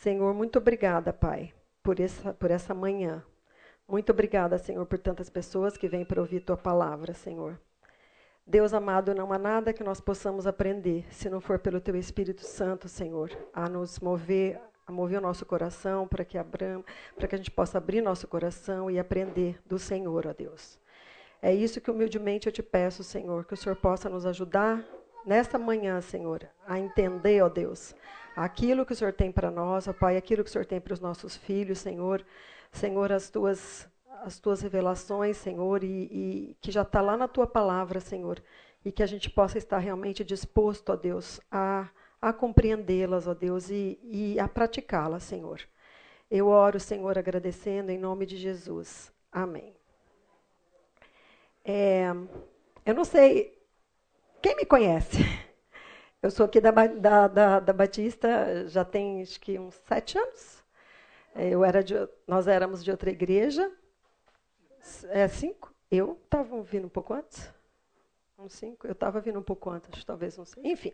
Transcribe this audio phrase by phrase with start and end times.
[0.00, 3.22] Senhor, muito obrigada, Pai, por essa, por essa manhã.
[3.86, 7.60] Muito obrigada, Senhor, por tantas pessoas que vêm para ouvir tua palavra, Senhor.
[8.46, 12.46] Deus amado, não há nada que nós possamos aprender se não for pelo teu Espírito
[12.46, 17.34] Santo, Senhor, a nos mover, a mover o nosso coração para que abramos, para que
[17.34, 20.78] a gente possa abrir nosso coração e aprender do Senhor, ó Deus.
[21.42, 24.82] É isso que humildemente eu te peço, Senhor, que o Senhor possa nos ajudar
[25.24, 27.94] nesta manhã, Senhor, a entender, ó Deus,
[28.34, 30.92] aquilo que o Senhor tem para nós, ó Pai, aquilo que o Senhor tem para
[30.92, 32.24] os nossos filhos, Senhor.
[32.72, 33.88] Senhor, as tuas,
[34.22, 38.42] as tuas revelações, Senhor, e, e que já está lá na tua palavra, Senhor,
[38.84, 41.88] e que a gente possa estar realmente disposto, ó Deus, a,
[42.20, 45.60] a compreendê-las, ó Deus, e, e a praticá-las, Senhor.
[46.30, 49.12] Eu oro, Senhor, agradecendo em nome de Jesus.
[49.32, 49.74] Amém.
[51.64, 52.08] É,
[52.86, 53.59] eu não sei,
[54.42, 55.18] quem me conhece?
[56.22, 60.62] Eu sou aqui da, da, da, da Batista já tem acho que uns sete anos.
[61.34, 61.94] Eu era de,
[62.26, 63.70] nós éramos de outra igreja.
[65.08, 65.72] É cinco?
[65.90, 67.50] Eu estava vindo um pouco antes.
[68.38, 68.86] Uns cinco?
[68.86, 70.62] Eu estava vindo um pouco antes, talvez não sei.
[70.64, 70.92] Enfim.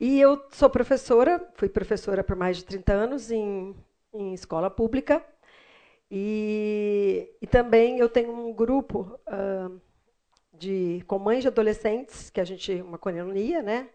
[0.00, 3.74] E eu sou professora, fui professora por mais de 30 anos em,
[4.12, 5.22] em escola pública.
[6.10, 9.80] E, e também eu tenho um grupo uh,
[10.58, 13.88] de, com mães de adolescentes, que a gente, uma coinonia, né?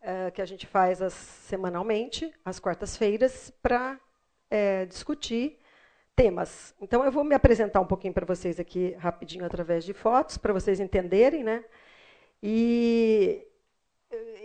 [0.00, 3.98] Uh, que a gente faz as, semanalmente, às quartas-feiras, para
[4.50, 5.58] é, discutir
[6.14, 6.74] temas.
[6.80, 10.52] Então, eu vou me apresentar um pouquinho para vocês aqui rapidinho através de fotos, para
[10.52, 11.64] vocês entenderem, né?
[12.42, 13.44] E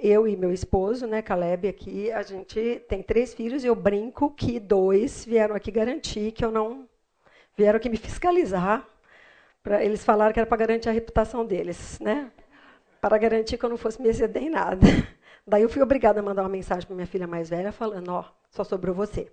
[0.02, 4.30] eu e meu esposo, né, Caleb, aqui, a gente tem três filhos e eu brinco
[4.32, 6.88] que dois vieram aqui garantir que eu não.
[7.56, 8.86] vieram aqui me fiscalizar.
[9.64, 12.30] Pra, eles falaram que era para garantir a reputação deles, né?
[13.00, 14.86] Para garantir que eu não fosse me exceder em nada.
[15.48, 18.20] Daí eu fui obrigada a mandar uma mensagem para minha filha mais velha falando: Ó,
[18.22, 19.32] oh, só sobrou você.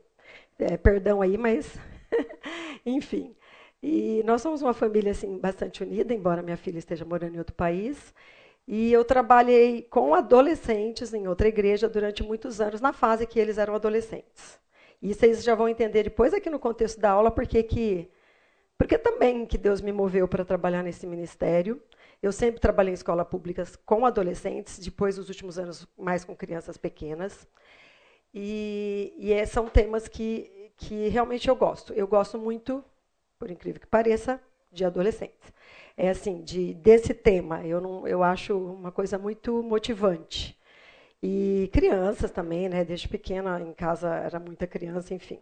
[0.59, 1.77] É, perdão aí, mas
[2.87, 3.35] enfim.
[3.83, 7.55] E nós somos uma família assim bastante unida, embora minha filha esteja morando em outro
[7.55, 8.15] país.
[8.69, 13.59] E eu trabalhei com adolescentes em outra igreja durante muitos anos, na fase que eles
[13.59, 14.61] eram adolescentes.
[15.03, 18.11] E vocês já vão entender depois aqui no contexto da aula porque que
[18.81, 21.83] porque também que Deus me moveu para trabalhar nesse ministério.
[22.23, 26.79] Eu sempre trabalhei em escola pública com adolescentes, depois nos últimos anos mais com crianças
[26.79, 27.47] pequenas.
[28.33, 31.93] E, e é, são temas que, que realmente eu gosto.
[31.93, 32.83] Eu gosto muito,
[33.39, 34.41] por incrível que pareça,
[34.73, 35.53] de adolescentes.
[35.95, 37.63] É assim, de, desse tema.
[37.67, 40.59] Eu, não, eu acho uma coisa muito motivante.
[41.23, 42.83] E crianças também, né?
[42.83, 45.39] Desde pequena, em casa era muita criança, enfim.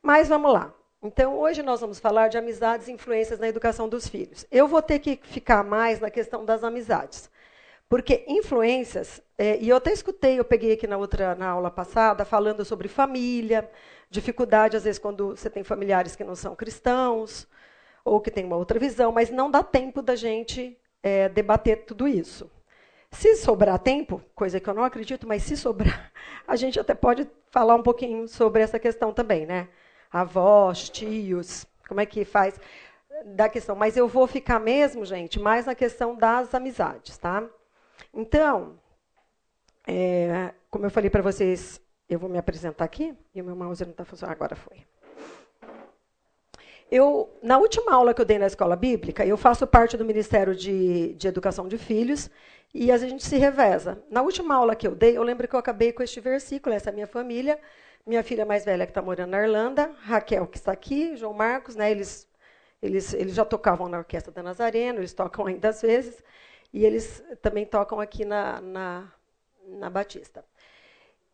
[0.00, 0.74] Mas vamos lá.
[1.04, 4.46] Então, hoje nós vamos falar de amizades e influências na educação dos filhos.
[4.50, 7.30] Eu vou ter que ficar mais na questão das amizades.
[7.90, 12.24] Porque influências, é, e eu até escutei, eu peguei aqui na outra na aula passada,
[12.24, 13.70] falando sobre família,
[14.08, 17.46] dificuldade, às vezes, quando você tem familiares que não são cristãos,
[18.02, 22.08] ou que têm uma outra visão, mas não dá tempo da gente é, debater tudo
[22.08, 22.50] isso.
[23.10, 26.10] Se sobrar tempo, coisa que eu não acredito, mas se sobrar,
[26.48, 29.68] a gente até pode falar um pouquinho sobre essa questão também, né?
[30.14, 32.60] Avós, tios, como é que faz
[33.24, 33.74] da questão.
[33.74, 37.42] Mas eu vou ficar mesmo, gente, mais na questão das amizades, tá?
[38.12, 38.78] Então,
[39.84, 43.84] é, como eu falei para vocês, eu vou me apresentar aqui, e o meu mouse
[43.84, 44.84] não está funcionando, agora foi.
[46.88, 50.54] Eu, na última aula que eu dei na escola bíblica, eu faço parte do Ministério
[50.54, 52.30] de, de Educação de Filhos,
[52.72, 54.00] e a gente se reveza.
[54.08, 56.90] Na última aula que eu dei, eu lembro que eu acabei com este versículo, essa
[56.90, 57.58] é minha família,
[58.06, 61.74] minha filha mais velha que está morando na Irlanda, Raquel que está aqui, João Marcos,
[61.74, 62.28] né, eles,
[62.82, 66.22] eles, eles já tocavam na Orquestra da Nazareno, eles tocam ainda às vezes,
[66.72, 69.12] e eles também tocam aqui na, na,
[69.66, 70.44] na Batista.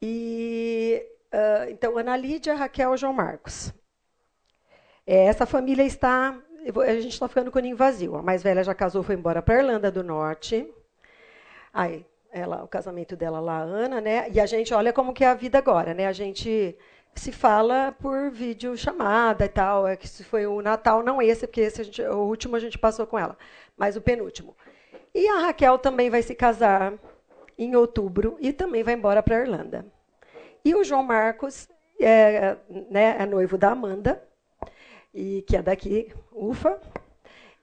[0.03, 3.72] E, uh, então, Ana Lídia, Raquel João Marcos.
[5.06, 6.38] É, essa família está.
[6.86, 8.16] A gente está ficando com o ninho vazio.
[8.16, 10.72] A mais velha já casou, foi embora para a Irlanda do Norte.
[11.72, 14.30] Aí, ela, o casamento dela lá, Ana, né?
[14.30, 16.06] E a gente olha como que é a vida agora, né?
[16.06, 16.76] A gente
[17.14, 19.86] se fala por vídeo chamada e tal.
[19.86, 22.78] É que se foi o Natal, não esse, porque esse gente, o último a gente
[22.78, 23.36] passou com ela,
[23.77, 24.56] mas o penúltimo.
[25.15, 26.94] E a Raquel também vai se casar
[27.59, 29.84] em outubro e também vai embora para a Irlanda.
[30.65, 31.68] E o João Marcos
[32.00, 32.56] é,
[32.91, 34.22] né, é noivo da Amanda,
[35.12, 36.80] e que é daqui, ufa.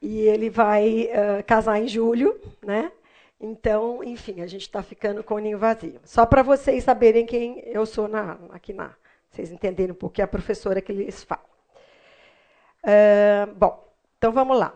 [0.01, 2.91] E ele vai uh, casar em julho, né?
[3.39, 5.99] Então, enfim, a gente está ficando com o ninho vazio.
[6.03, 8.95] Só para vocês saberem quem eu sou na, aqui na.
[9.29, 11.45] Vocês entenderem um pouco, é a professora que eles falam.
[12.83, 13.87] Uh, bom,
[14.17, 14.73] então vamos lá.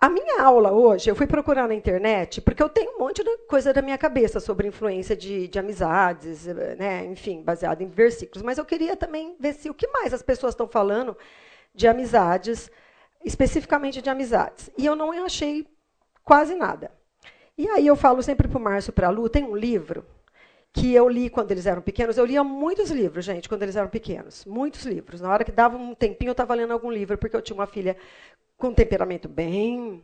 [0.00, 3.38] A minha aula hoje, eu fui procurar na internet, porque eu tenho um monte de
[3.46, 7.04] coisa da minha cabeça sobre influência de, de amizades, né?
[7.04, 8.42] enfim, baseado em versículos.
[8.42, 11.16] Mas eu queria também ver se o que mais as pessoas estão falando
[11.72, 12.68] de amizades,
[13.24, 14.70] especificamente de amizades.
[14.76, 15.68] E eu não achei
[16.24, 16.90] quase nada.
[17.56, 20.04] E aí eu falo sempre para o Márcio e para a Lu, tem um livro
[20.72, 22.16] que eu li quando eles eram pequenos.
[22.16, 24.44] Eu lia muitos livros, gente, quando eles eram pequenos.
[24.46, 25.20] Muitos livros.
[25.20, 27.66] Na hora que dava um tempinho, eu estava lendo algum livro, porque eu tinha uma
[27.66, 27.96] filha
[28.56, 30.02] com um temperamento bem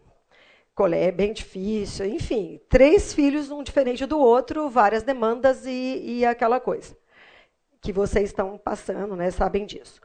[0.75, 6.61] colé, bem difícil, enfim, três filhos, um diferente do outro, várias demandas e, e aquela
[6.61, 6.97] coisa
[7.81, 10.01] que vocês estão passando, né, sabem disso.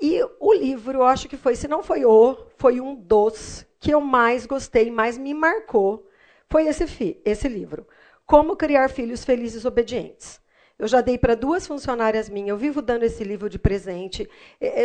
[0.00, 3.90] E o livro, eu acho que foi, se não foi o, foi um dos que
[3.92, 6.08] eu mais gostei, mais me marcou,
[6.54, 7.84] foi esse, fi, esse livro.
[8.24, 10.40] Como Criar Filhos Felizes e Obedientes.
[10.78, 14.30] Eu já dei para duas funcionárias minhas, eu vivo dando esse livro de presente.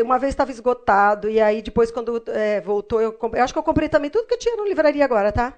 [0.04, 3.60] Uma vez estava esgotado, e aí depois, quando é, voltou, eu, comprei, eu acho que
[3.60, 5.54] eu comprei também tudo que eu tinha na livraria agora, tá?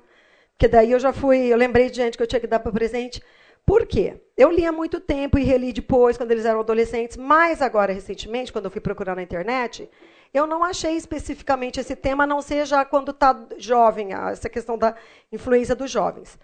[0.52, 2.74] Porque daí eu já fui, eu lembrei de gente que eu tinha que dar para
[2.74, 3.24] presente.
[3.66, 4.22] Por quê?
[4.36, 8.52] Eu li há muito tempo e reli depois, quando eles eram adolescentes, mas agora, recentemente,
[8.52, 9.90] quando eu fui procurar na internet,
[10.34, 14.96] eu não achei especificamente esse tema, a não seja quando está jovem, essa questão da
[15.32, 16.40] influência dos jovens.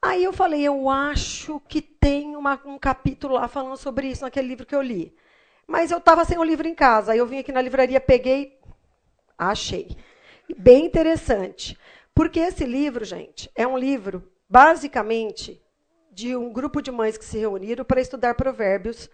[0.00, 4.46] Aí eu falei, eu acho que tem uma, um capítulo lá falando sobre isso naquele
[4.46, 5.12] livro que eu li.
[5.66, 7.12] Mas eu estava sem o livro em casa.
[7.12, 8.58] Aí eu vim aqui na livraria, peguei,
[9.36, 9.96] achei.
[10.56, 11.76] Bem interessante.
[12.14, 15.60] Porque esse livro, gente, é um livro, basicamente,
[16.12, 19.10] de um grupo de mães que se reuniram para estudar provérbios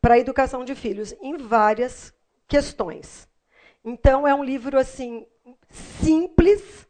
[0.00, 2.14] para a educação de filhos em várias
[2.48, 3.29] questões.
[3.84, 5.26] Então, é um livro assim
[5.68, 6.86] simples,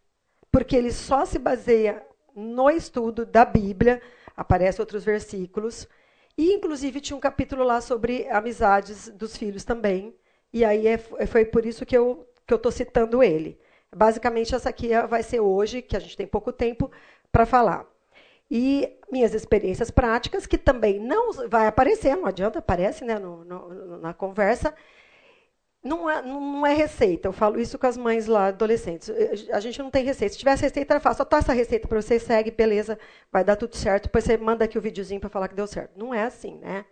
[0.51, 2.05] porque ele só se baseia
[2.35, 4.01] no estudo da Bíblia,
[4.37, 5.89] aparecem outros versículos,
[6.37, 10.15] e inclusive tinha um capítulo lá sobre amizades dos filhos também.
[10.53, 13.59] E aí é, foi por isso que eu que eu estou citando ele.
[13.95, 16.91] Basicamente essa aqui é, vai ser hoje, que a gente tem pouco tempo
[17.31, 17.87] para falar.
[18.51, 23.99] E minhas experiências práticas, que também não vai aparecer, não adianta, aparece né, no, no,
[23.99, 24.75] na conversa,
[25.83, 29.11] não é, não é receita, eu falo isso com as mães lá, adolescentes.
[29.51, 30.33] A gente não tem receita.
[30.33, 31.19] Se tivesse receita, era fácil.
[31.19, 32.99] Só tá essa receita para você, segue, beleza,
[33.33, 34.05] vai dar tudo certo.
[34.05, 35.99] Depois você manda aqui o videozinho para falar que deu certo.
[35.99, 36.85] Não é assim, né?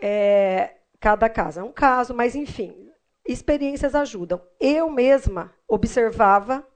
[0.00, 2.90] É, cada caso é um caso, mas enfim,
[3.24, 4.42] experiências ajudam.
[4.58, 6.66] Eu mesma observava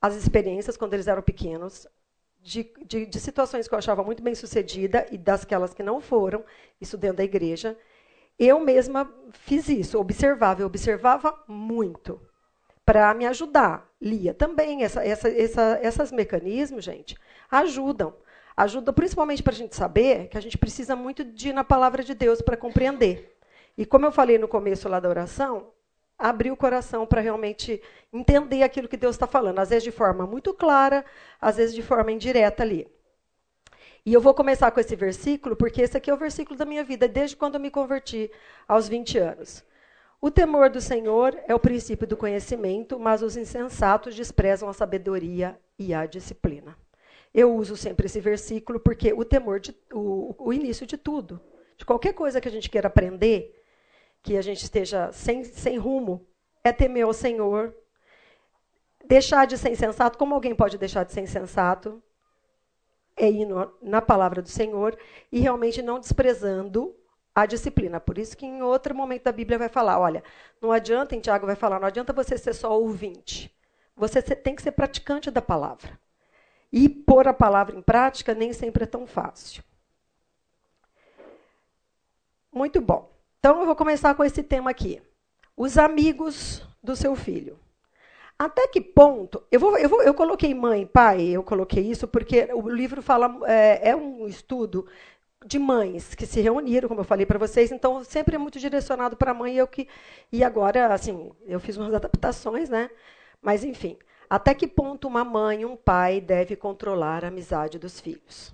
[0.00, 1.86] as experiências quando eles eram pequenos,
[2.40, 6.44] de, de, de situações que eu achava muito bem sucedida e das que não foram,
[6.80, 7.76] isso dentro da igreja.
[8.38, 12.20] Eu mesma fiz isso, observava, eu observava muito
[12.84, 13.86] para me ajudar.
[14.00, 14.82] Lia também.
[14.82, 17.16] Essa, essa, essa, esses mecanismos, gente,
[17.50, 18.14] ajudam.
[18.56, 22.02] Ajudam principalmente para a gente saber que a gente precisa muito de ir na palavra
[22.02, 23.36] de Deus para compreender.
[23.76, 25.68] E como eu falei no começo lá da oração,
[26.18, 27.80] abrir o coração para realmente
[28.12, 29.58] entender aquilo que Deus está falando.
[29.58, 31.04] Às vezes de forma muito clara,
[31.40, 32.88] às vezes de forma indireta ali.
[34.08, 36.82] E eu vou começar com esse versículo, porque esse aqui é o versículo da minha
[36.82, 38.30] vida, desde quando eu me converti,
[38.66, 39.62] aos 20 anos.
[40.18, 45.60] O temor do Senhor é o princípio do conhecimento, mas os insensatos desprezam a sabedoria
[45.78, 46.74] e a disciplina.
[47.34, 51.38] Eu uso sempre esse versículo porque o temor, de, o, o início de tudo,
[51.76, 53.62] de qualquer coisa que a gente queira aprender,
[54.22, 56.26] que a gente esteja sem, sem rumo,
[56.64, 57.74] é temer ao Senhor.
[59.04, 62.02] Deixar de ser insensato, como alguém pode deixar de ser insensato?
[63.18, 63.46] É ir
[63.82, 64.96] na palavra do Senhor
[65.30, 66.94] e realmente não desprezando
[67.34, 68.00] a disciplina.
[68.00, 70.24] Por isso que em outro momento da Bíblia vai falar, olha,
[70.60, 73.54] não adianta, em Tiago vai falar, não adianta você ser só ouvinte.
[73.96, 75.98] Você tem que ser praticante da palavra.
[76.72, 79.62] E pôr a palavra em prática nem sempre é tão fácil.
[82.52, 83.10] Muito bom.
[83.38, 85.00] Então eu vou começar com esse tema aqui.
[85.56, 87.58] Os amigos do seu filho.
[88.38, 89.42] Até que ponto?
[89.50, 93.36] Eu, vou, eu, vou, eu coloquei mãe, pai, eu coloquei isso porque o livro fala
[93.46, 94.86] é, é um estudo
[95.44, 99.16] de mães que se reuniram, como eu falei para vocês, então sempre é muito direcionado
[99.16, 99.88] para a mãe e eu que
[100.32, 102.90] e agora assim eu fiz umas adaptações, né?
[103.42, 103.98] Mas enfim,
[104.30, 108.50] até que ponto uma mãe, um pai deve controlar a amizade dos filhos?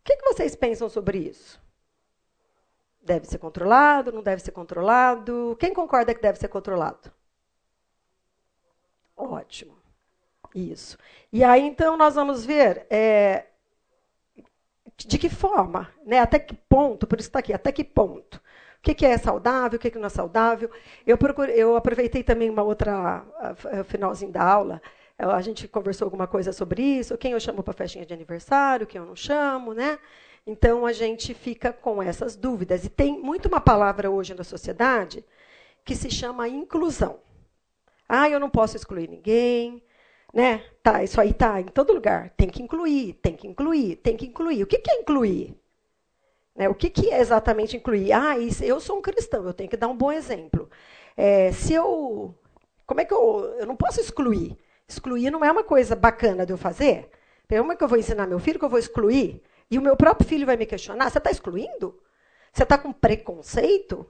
[0.00, 1.60] O que, que vocês pensam sobre isso?
[3.02, 4.12] Deve ser controlado?
[4.12, 5.56] Não deve ser controlado?
[5.58, 7.10] Quem concorda que deve ser controlado?
[9.20, 9.76] Ótimo.
[10.54, 10.98] Isso.
[11.32, 13.46] E aí, então, nós vamos ver é,
[14.96, 18.40] de que forma, né, até que ponto, por isso está aqui, até que ponto.
[18.78, 20.70] O que, que é saudável, o que, que não é saudável.
[21.06, 23.24] Eu, procurei, eu aproveitei também uma outra,
[23.84, 24.80] finalzinho da aula,
[25.18, 28.98] a gente conversou alguma coisa sobre isso, quem eu chamo para festinha de aniversário, quem
[28.98, 29.98] eu não chamo, né?
[30.46, 32.84] Então, a gente fica com essas dúvidas.
[32.84, 35.22] E tem muito uma palavra hoje na sociedade
[35.84, 37.18] que se chama inclusão.
[38.10, 39.82] Ah, eu não posso excluir ninguém.
[40.34, 40.64] Né?
[40.82, 42.30] Tá, isso aí tá em todo lugar.
[42.36, 44.62] Tem que incluir, tem que incluir, tem que incluir.
[44.64, 45.56] O que, que é incluir?
[46.56, 46.68] Né?
[46.68, 48.12] O que, que é exatamente incluir?
[48.12, 50.68] Ah, isso, eu sou um cristão, eu tenho que dar um bom exemplo.
[51.16, 52.34] É, se eu.
[52.86, 53.54] Como é que eu.
[53.60, 54.56] Eu não posso excluir.
[54.88, 57.10] Excluir não é uma coisa bacana de eu fazer.
[57.48, 59.40] Como é que eu vou ensinar meu filho que eu vou excluir?
[59.70, 61.96] E o meu próprio filho vai me questionar: você está excluindo?
[62.52, 64.06] Você está com preconceito?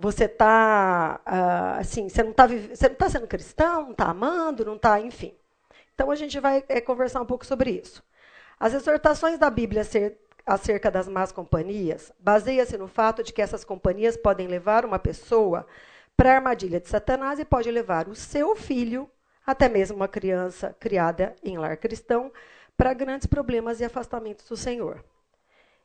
[0.00, 2.48] Você está, uh, assim, você não está
[2.96, 5.34] tá sendo cristão, não está amando, não está, enfim.
[5.94, 8.02] Então a gente vai é, conversar um pouco sobre isso.
[8.58, 9.82] As exortações da Bíblia
[10.46, 15.66] acerca das más companhias baseia-se no fato de que essas companhias podem levar uma pessoa
[16.16, 19.06] para a armadilha de Satanás e pode levar o seu filho,
[19.46, 22.32] até mesmo uma criança criada em lar cristão,
[22.74, 25.04] para grandes problemas e afastamentos do Senhor.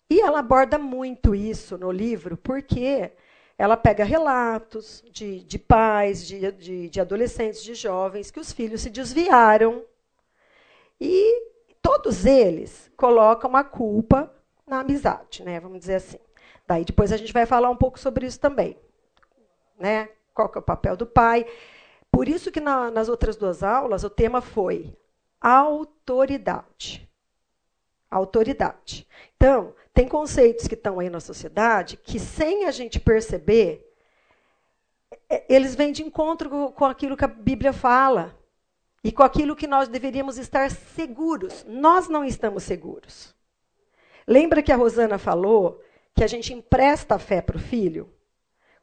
[0.10, 3.12] E ela aborda muito isso no livro, porque
[3.58, 8.82] ela pega relatos de, de pais, de, de, de adolescentes, de jovens, que os filhos
[8.82, 9.84] se desviaram
[11.00, 11.50] e
[11.82, 14.34] todos eles colocam a culpa
[14.68, 15.60] na amizade, né?
[15.60, 16.20] Vamos dizer assim.
[16.68, 18.78] Daí depois a gente vai falar um pouco sobre isso também,
[19.78, 20.10] né?
[20.34, 21.46] Qual que é o papel do pai?
[22.12, 24.98] Por isso que na, nas outras duas aulas o tema foi
[25.40, 27.10] autoridade.
[28.10, 29.08] Autoridade.
[29.36, 33.90] Então, tem conceitos que estão aí na sociedade que, sem a gente perceber,
[35.30, 38.38] é, eles vêm de encontro com aquilo que a Bíblia fala
[39.02, 41.64] e com aquilo que nós deveríamos estar seguros.
[41.66, 43.34] Nós não estamos seguros.
[44.28, 45.82] Lembra que a Rosana falou
[46.14, 48.14] que a gente empresta a fé para o filho?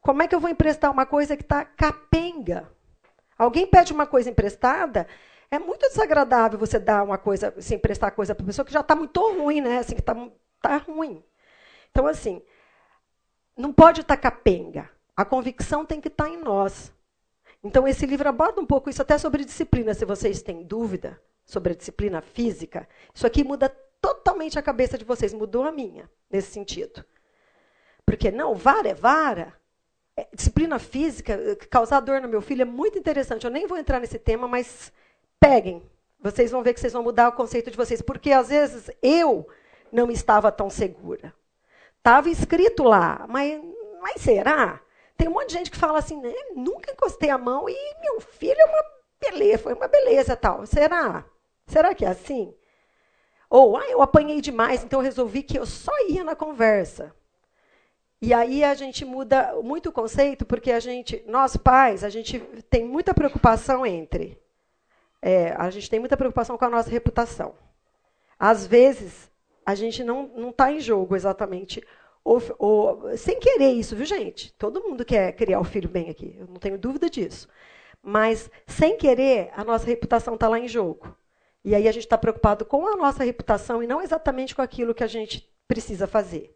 [0.01, 2.71] Como é que eu vou emprestar uma coisa que está capenga?
[3.37, 5.07] Alguém pede uma coisa emprestada,
[5.51, 8.79] é muito desagradável você dar uma coisa, assim, emprestar coisa para a pessoa que já
[8.79, 9.77] está muito ruim, né?
[9.77, 10.15] Assim, que está
[10.63, 11.23] tá ruim.
[11.91, 12.41] Então, assim,
[13.55, 14.89] não pode estar capenga.
[15.15, 16.91] A convicção tem que estar em nós.
[17.63, 21.73] Então, esse livro aborda um pouco isso até sobre disciplina, se vocês têm dúvida sobre
[21.73, 22.87] a disciplina física.
[23.13, 23.69] Isso aqui muda
[24.01, 27.05] totalmente a cabeça de vocês, mudou a minha, nesse sentido.
[28.05, 29.53] Porque, não, vara é vara.
[30.15, 33.45] É, disciplina física, causar dor no meu filho é muito interessante.
[33.45, 34.91] Eu nem vou entrar nesse tema, mas
[35.39, 35.81] peguem.
[36.19, 38.01] Vocês vão ver que vocês vão mudar o conceito de vocês.
[38.01, 39.47] Porque, às vezes, eu
[39.93, 41.33] não estava tão segura.
[41.97, 43.61] Estava escrito lá, mas,
[44.01, 44.81] mas será?
[45.15, 48.19] Tem um monte de gente que fala assim, né, nunca encostei a mão e meu
[48.19, 48.83] filho é uma
[49.21, 50.65] beleza, foi uma beleza tal.
[50.65, 51.23] Será?
[51.65, 52.53] Será que é assim?
[53.49, 57.15] Ou, ah, eu apanhei demais, então eu resolvi que eu só ia na conversa.
[58.19, 62.39] E aí a gente muda muito o conceito, porque a gente, nós pais, a gente
[62.69, 64.41] tem muita preocupação entre.
[65.21, 67.53] É, a gente tem muita preocupação com a nossa reputação.
[68.39, 69.29] Às vezes,
[69.65, 71.83] a gente não está em jogo exatamente.
[72.23, 74.53] Ou, ou, sem querer isso, viu, gente?
[74.53, 77.47] Todo mundo quer criar o filho bem aqui, eu não tenho dúvida disso.
[78.01, 81.15] Mas, sem querer, a nossa reputação está lá em jogo.
[81.63, 84.93] E aí a gente está preocupado com a nossa reputação e não exatamente com aquilo
[84.93, 86.53] que a gente precisa fazer.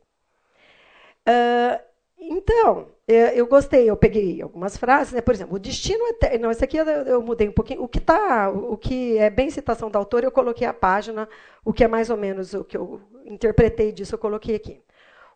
[2.20, 5.22] Então, eu gostei, eu peguei algumas frases, né?
[5.22, 6.40] por exemplo, o destino eterno.
[6.40, 7.84] Não, esse aqui eu, eu mudei um pouquinho.
[7.84, 11.30] O que tá, o que é bem citação da autora, eu coloquei a página,
[11.64, 14.82] o que é mais ou menos o que eu interpretei disso, eu coloquei aqui.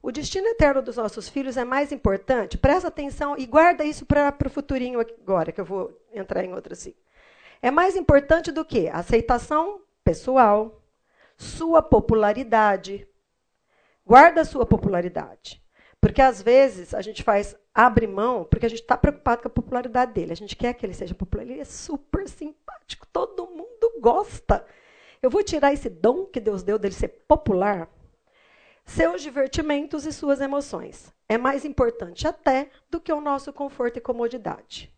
[0.02, 2.58] O destino eterno dos nossos filhos é mais importante.
[2.58, 6.74] Presta atenção e guarda isso para o futurinho agora, que eu vou entrar em outra
[6.74, 6.96] assim.
[7.62, 10.82] É mais importante do que aceitação pessoal,
[11.38, 13.08] sua popularidade.
[14.04, 15.61] Guarda a sua popularidade.
[16.02, 19.52] Porque às vezes a gente faz abre mão porque a gente está preocupado com a
[19.52, 20.34] popularidade dele.
[20.34, 21.44] A gente quer que ele seja popular.
[21.44, 24.66] Ele é super simpático, todo mundo gosta.
[25.22, 27.88] Eu vou tirar esse dom que Deus deu dele ser popular.
[28.84, 34.02] Seus divertimentos e suas emoções é mais importante até do que o nosso conforto e
[34.02, 34.92] comodidade.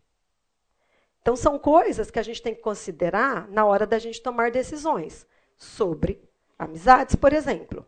[1.20, 5.26] Então são coisas que a gente tem que considerar na hora da gente tomar decisões
[5.56, 6.22] sobre
[6.58, 7.86] amizades, por exemplo.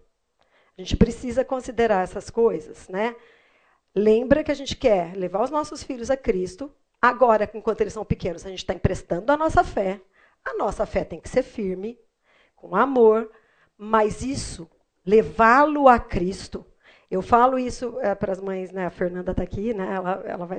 [0.78, 3.16] A gente precisa considerar essas coisas, né?
[3.94, 6.70] Lembra que a gente quer levar os nossos filhos a Cristo.
[7.00, 10.00] Agora, enquanto eles são pequenos, a gente está emprestando a nossa fé.
[10.44, 11.98] A nossa fé tem que ser firme,
[12.54, 13.30] com amor,
[13.76, 14.70] mas isso,
[15.04, 16.64] levá-lo a Cristo.
[17.10, 18.84] Eu falo isso é, para as mães, né?
[18.84, 19.94] A Fernanda está aqui, né?
[19.94, 20.58] Ela, ela vai,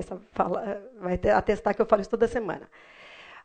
[0.98, 2.68] vai atestar que eu falo isso toda semana.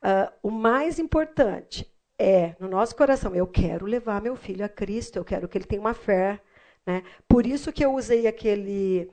[0.02, 1.88] Uh, o mais importante
[2.18, 5.66] é, no nosso coração, eu quero levar meu filho a Cristo, eu quero que ele
[5.66, 6.42] tenha uma fé
[6.86, 7.04] né?
[7.28, 9.10] Por isso que eu usei aquele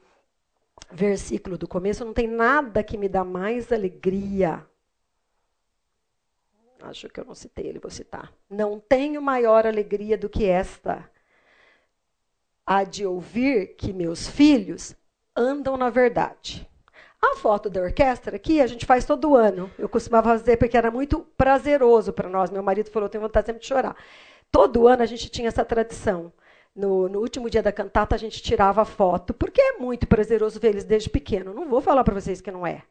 [0.90, 4.66] versículo do começo, não tem nada que me dá mais alegria.
[6.82, 8.32] Acho que eu não citei ele, vou citar.
[8.48, 11.08] Não tenho maior alegria do que esta,
[12.66, 14.96] a de ouvir que meus filhos
[15.36, 16.68] andam na verdade.
[17.22, 19.70] A foto da orquestra aqui a gente faz todo ano.
[19.78, 22.50] Eu costumava fazer porque era muito prazeroso para nós.
[22.50, 23.94] Meu marido falou: tenho vontade sempre de chorar.
[24.50, 26.32] Todo ano a gente tinha essa tradição.
[26.80, 30.70] No, no, último dia da cantata a gente tirava foto, porque é muito prazeroso ver
[30.70, 31.52] eles desde pequeno.
[31.52, 32.82] Não vou falar para vocês que não é.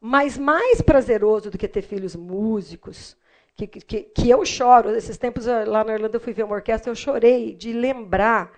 [0.00, 3.16] Mas mais prazeroso do que ter filhos músicos,
[3.56, 4.94] que, que, que eu choro.
[4.94, 8.52] Esses tempos lá na Irlanda eu fui ver uma orquestra, eu chorei de lembrar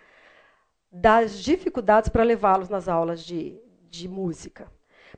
[0.92, 4.70] das dificuldades para levá-los nas aulas de, de música.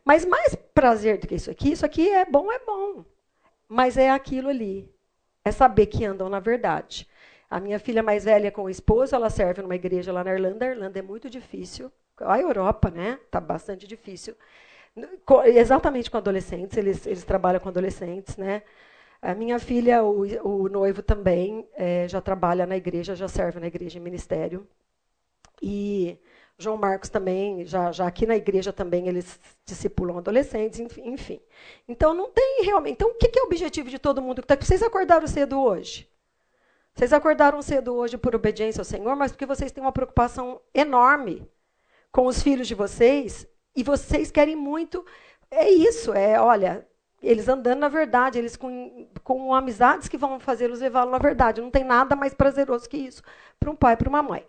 [0.05, 3.05] Mas mais prazer do que isso aqui, isso aqui é bom, é bom.
[3.69, 4.89] Mas é aquilo ali.
[5.45, 7.09] É saber que andam na verdade.
[7.53, 10.65] A minha filha mais velha com o esposo, ela serve numa igreja lá na Irlanda.
[10.65, 11.93] A Irlanda é muito difícil.
[12.19, 13.19] A Europa, né?
[13.27, 14.35] Está bastante difícil.
[15.45, 18.63] Exatamente com adolescentes, eles, eles trabalham com adolescentes, né?
[19.21, 23.67] A minha filha, o, o noivo também, é, já trabalha na igreja, já serve na
[23.67, 24.67] igreja em ministério.
[25.61, 26.19] E
[26.57, 31.39] João Marcos também, já, já aqui na igreja também, eles discipulam adolescentes, enfim.
[31.87, 32.95] Então, não tem realmente.
[32.95, 34.43] Então, o que é o objetivo de todo mundo?
[34.59, 36.11] Vocês acordaram cedo hoje?
[36.95, 41.49] Vocês acordaram cedo hoje por obediência ao Senhor, mas porque vocês têm uma preocupação enorme
[42.11, 45.05] com os filhos de vocês e vocês querem muito.
[45.51, 46.87] É isso, é, olha,
[47.23, 51.61] eles andando na verdade, eles com, com amizades que vão fazê-los levá-lo na verdade.
[51.61, 53.23] Não tem nada mais prazeroso que isso
[53.59, 54.47] para um pai e para uma mãe.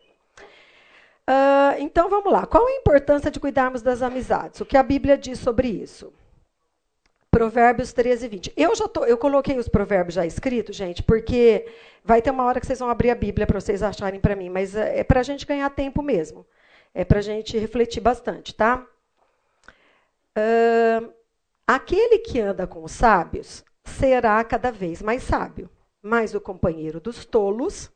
[1.29, 2.45] Uh, então vamos lá.
[2.45, 4.59] Qual a importância de cuidarmos das amizades?
[4.59, 6.11] O que a Bíblia diz sobre isso?
[7.33, 8.53] Provérbios 13, 20.
[8.55, 11.65] Eu já tô, eu coloquei os provérbios já escritos, gente, porque
[12.03, 14.49] vai ter uma hora que vocês vão abrir a Bíblia para vocês acharem para mim,
[14.49, 16.45] mas é, é para a gente ganhar tempo mesmo.
[16.93, 18.85] É para a gente refletir bastante, tá?
[20.37, 21.11] Uh,
[21.65, 25.67] aquele que anda com os sábios será cada vez mais sábio,
[26.01, 27.91] mas o companheiro dos tolos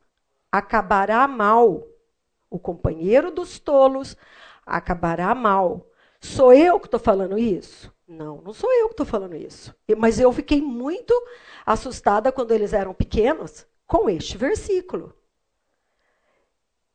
[0.50, 1.86] acabará mal
[2.50, 4.16] o companheiro dos tolos
[4.64, 5.86] acabará mal.
[6.20, 7.92] Sou eu que estou falando isso?
[8.08, 9.74] Não, não sou eu que estou falando isso.
[9.98, 11.12] Mas eu fiquei muito
[11.66, 15.14] assustada quando eles eram pequenos com este versículo.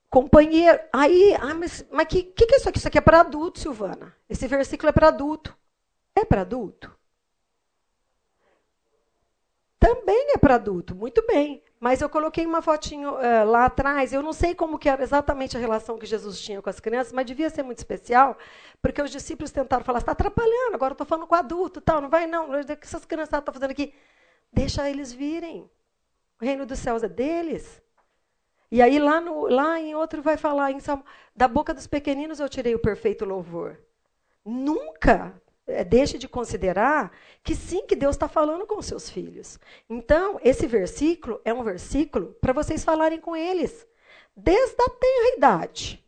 [0.09, 0.79] Companheiro.
[0.91, 2.79] Aí, ah, mas o que, que é isso aqui?
[2.79, 4.15] Isso aqui é para adulto, Silvana.
[4.27, 5.55] Esse versículo é para adulto.
[6.15, 6.95] É para adulto?
[10.03, 11.63] Também é para adulto, muito bem.
[11.79, 14.11] Mas eu coloquei uma fotinho uh, lá atrás.
[14.11, 17.13] Eu não sei como que era exatamente a relação que Jesus tinha com as crianças,
[17.13, 18.37] mas devia ser muito especial,
[18.81, 22.27] porque os discípulos tentaram falar: está atrapalhando, agora estou falando com adulto, tal, não vai
[22.27, 22.51] não.
[22.51, 23.93] O que essas crianças estão fazendo aqui?
[24.51, 25.69] Deixa eles virem.
[26.41, 27.81] O reino dos céus é deles.
[28.69, 32.41] E aí lá, no, lá em outro vai falar, em Salmo, da boca dos pequeninos
[32.41, 33.79] eu tirei o perfeito louvor.
[34.43, 35.41] Nunca
[35.87, 37.11] deixe de considerar
[37.43, 39.59] que sim, que Deus está falando com os seus filhos.
[39.89, 43.87] Então, esse versículo é um versículo para vocês falarem com eles,
[44.35, 46.03] desde a tenra idade.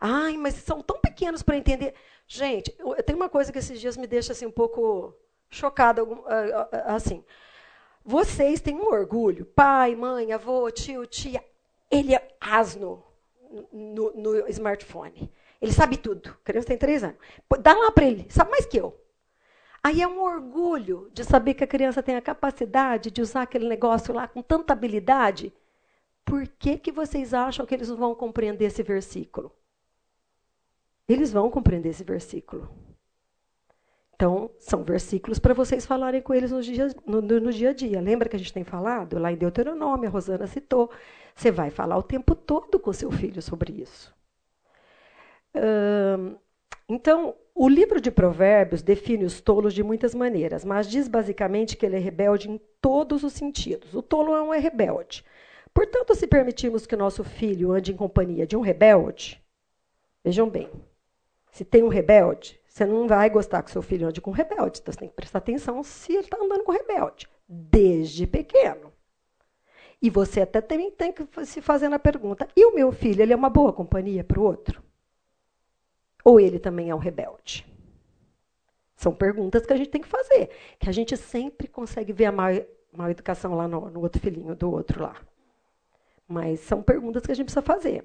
[0.00, 1.94] Ai, mas são tão pequenos para entender.
[2.26, 5.14] Gente, eu, tenho uma coisa que esses dias me deixa assim um pouco
[5.50, 7.24] chocada, ah, ah, assim.
[8.04, 11.44] Vocês têm um orgulho, pai, mãe, avô, tio, tia.
[11.90, 13.02] Ele é asno
[13.72, 15.30] no, no smartphone.
[15.60, 16.30] Ele sabe tudo.
[16.30, 17.16] A criança tem três anos.
[17.60, 18.98] Dá lá para ele, sabe mais que eu.
[19.82, 23.68] Aí é um orgulho de saber que a criança tem a capacidade de usar aquele
[23.68, 25.52] negócio lá com tanta habilidade.
[26.24, 29.52] Por que, que vocês acham que eles não vão compreender esse versículo?
[31.08, 32.68] Eles vão compreender esse versículo.
[34.14, 38.00] Então, são versículos para vocês falarem com eles no dia, no, no dia a dia.
[38.00, 39.16] Lembra que a gente tem falado?
[39.16, 40.90] Lá em Deuteronômio, a Rosana citou.
[41.34, 44.17] Você vai falar o tempo todo com seu filho sobre isso
[46.88, 51.84] então, o livro de Provérbios define os tolos de muitas maneiras, mas diz basicamente que
[51.84, 53.94] ele é rebelde em todos os sentidos.
[53.94, 55.24] O tolo não é rebelde.
[55.74, 59.42] Portanto, se permitirmos que o nosso filho ande em companhia de um rebelde,
[60.24, 60.70] vejam bem,
[61.50, 64.78] se tem um rebelde, você não vai gostar que seu filho ande com um rebelde.
[64.80, 68.92] Então, você tem que prestar atenção se ele está andando com rebelde, desde pequeno.
[70.00, 73.32] E você até também tem que se fazer a pergunta: e o meu filho, ele
[73.32, 74.82] é uma boa companhia para o outro?
[76.28, 77.66] Ou ele também é um rebelde?
[78.94, 82.32] São perguntas que a gente tem que fazer, que a gente sempre consegue ver a
[82.32, 82.50] mal,
[82.92, 85.16] mal educação lá no, no outro filhinho do outro lá.
[86.28, 88.04] Mas são perguntas que a gente precisa fazer.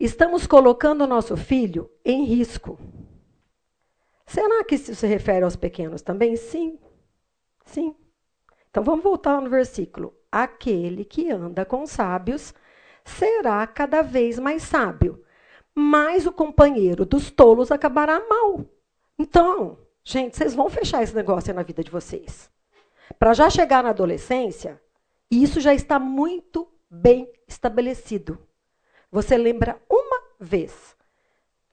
[0.00, 2.76] Estamos colocando o nosso filho em risco.
[4.26, 6.34] Será que isso se refere aos pequenos também?
[6.34, 6.76] Sim.
[7.66, 7.94] Sim.
[8.68, 10.12] Então vamos voltar no versículo.
[10.32, 12.52] Aquele que anda com sábios
[13.04, 15.24] será cada vez mais sábio
[15.74, 18.64] mas o companheiro dos tolos acabará mal.
[19.18, 22.50] Então, gente, vocês vão fechar esse negócio na vida de vocês.
[23.18, 24.80] Para já chegar na adolescência,
[25.30, 28.38] isso já está muito bem estabelecido.
[29.10, 30.96] Você lembra uma vez.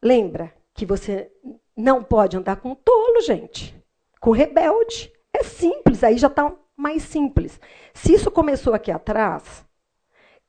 [0.02, 1.32] Lembra que você
[1.76, 3.76] Não pode andar com tolo, gente.
[4.20, 5.14] Com rebelde.
[5.32, 7.60] É simples, aí já está mais simples.
[7.94, 9.64] Se isso começou aqui atrás,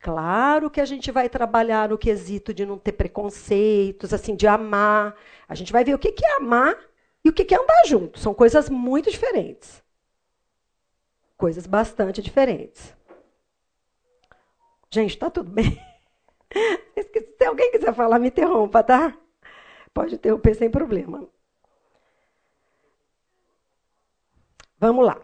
[0.00, 5.14] claro que a gente vai trabalhar no quesito de não ter preconceitos, assim, de amar.
[5.48, 6.76] A gente vai ver o que é amar
[7.24, 8.18] e o que é andar junto.
[8.18, 9.82] São coisas muito diferentes.
[11.36, 12.96] Coisas bastante diferentes.
[14.90, 15.78] Gente, está tudo bem?
[17.38, 19.16] Se alguém quiser falar, me interrompa, tá?
[19.92, 21.28] Pode interromper sem problema.
[24.78, 25.20] Vamos lá.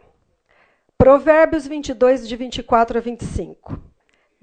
[0.99, 3.94] Provérbios 22, de 24 a 25.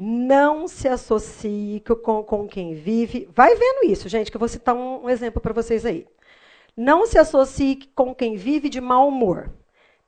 [0.03, 3.29] Não se associe com, com quem vive.
[3.35, 6.07] Vai vendo isso, gente, que eu vou citar um, um exemplo para vocês aí.
[6.75, 9.51] Não se associe com quem vive de mau humor,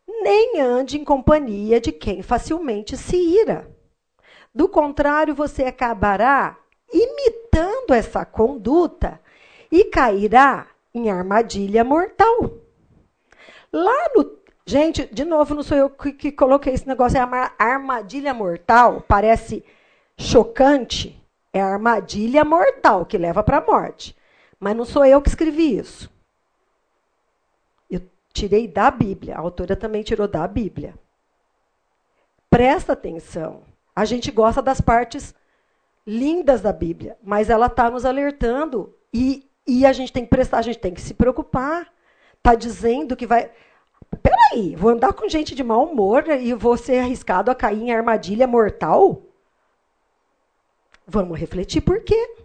[0.07, 3.69] nem ande em companhia de quem facilmente se ira.
[4.51, 6.57] Do contrário, você acabará
[6.91, 9.21] imitando essa conduta
[9.71, 12.49] e cairá em armadilha mortal.
[13.71, 14.39] Lá no.
[14.65, 19.63] Gente, de novo, não sou eu que, que coloquei esse negócio, é armadilha mortal, parece
[20.17, 21.19] chocante.
[21.51, 24.15] É armadilha mortal que leva para a morte.
[24.59, 26.09] Mas não sou eu que escrevi isso.
[27.89, 28.01] Eu
[28.33, 30.95] tirei da Bíblia, a autora também tirou da Bíblia.
[32.49, 33.61] Presta atenção.
[33.95, 35.35] A gente gosta das partes
[36.05, 40.59] lindas da Bíblia, mas ela está nos alertando e e a gente tem que prestar,
[40.59, 41.87] a gente tem que se preocupar.
[42.37, 43.49] Está dizendo que vai.
[44.21, 47.93] Peraí, vou andar com gente de mau humor e vou ser arriscado a cair em
[47.93, 49.21] armadilha mortal?
[51.05, 52.35] Vamos refletir por quê.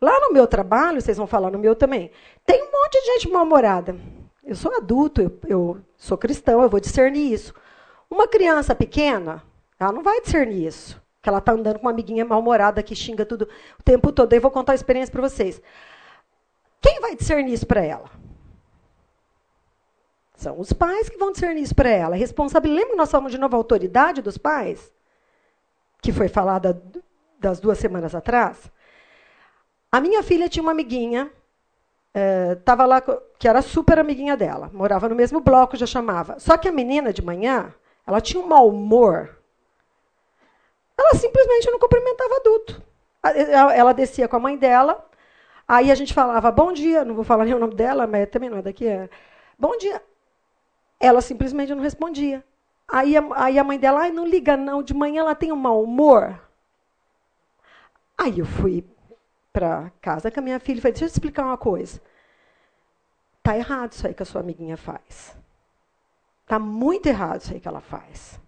[0.00, 2.10] Lá no meu trabalho, vocês vão falar no meu também,
[2.44, 3.96] tem um monte de gente mal-humorada.
[4.42, 7.54] Eu sou adulto, eu, eu sou cristão, eu vou discernir isso.
[8.10, 9.42] Uma criança pequena,
[9.78, 11.00] ela não vai discernir isso.
[11.22, 13.48] Que ela está andando com uma amiguinha mal-humorada que xinga tudo
[13.78, 14.32] o tempo todo.
[14.32, 15.62] Aí vou contar a experiência para vocês.
[16.80, 18.10] Quem vai discernir isso para ela?
[20.34, 22.16] São os pais que vão discernir isso para ela.
[22.16, 22.80] Responsabilidade.
[22.80, 24.92] Lembra que nós falamos de nova autoridade dos pais?
[26.02, 26.82] Que foi falada
[27.42, 28.70] das duas semanas atrás?
[29.90, 31.30] A minha filha tinha uma amiguinha,
[32.58, 33.02] estava eh, lá,
[33.38, 36.38] que era super amiguinha dela, morava no mesmo bloco, já chamava.
[36.38, 37.74] Só que a menina de manhã,
[38.06, 39.38] ela tinha um mau humor.
[40.96, 42.82] Ela simplesmente não cumprimentava adulto.
[43.74, 45.06] Ela descia com a mãe dela,
[45.66, 48.50] Aí a gente falava, bom dia, não vou falar nem o nome dela, mas também
[48.50, 48.86] não é daqui.
[48.86, 49.08] É,
[49.58, 50.02] bom dia.
[51.00, 52.44] Ela simplesmente não respondia.
[52.86, 55.56] Aí a, aí a mãe dela, ai, não liga não, de manhã ela tem um
[55.56, 56.38] mau humor.
[58.22, 58.84] Aí eu fui
[59.52, 62.00] para casa com a minha filha e falei, deixa eu te explicar uma coisa.
[63.42, 65.36] Tá errado isso aí que a sua amiguinha faz.
[66.46, 68.40] Tá muito errado isso aí que ela faz.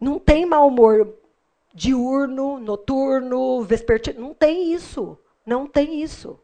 [0.00, 1.12] Não tem mau humor
[1.74, 5.18] diurno, noturno, vespertino, não tem isso.
[5.44, 6.40] Não tem isso.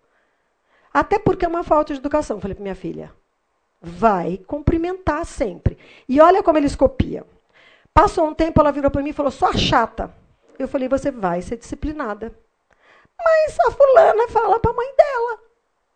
[0.92, 2.40] Até porque é uma falta de educação.
[2.40, 3.10] Falei para minha filha,
[3.80, 5.78] vai cumprimentar sempre.
[6.06, 7.24] E olha como eles copiam.
[7.94, 10.12] Passou um tempo, ela virou para mim e falou, só chata.
[10.58, 12.32] Eu falei, você vai ser disciplinada.
[13.18, 15.40] Mas a fulana fala para a mãe dela.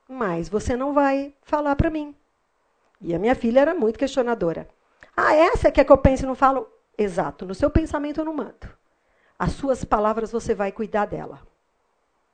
[0.09, 2.14] Mas você não vai falar para mim.
[3.01, 4.68] E a minha filha era muito questionadora.
[5.16, 6.68] Ah, essa é que é que eu penso e não falo?
[6.96, 7.46] Exato.
[7.46, 8.68] No seu pensamento eu não mando.
[9.38, 11.40] As suas palavras você vai cuidar dela.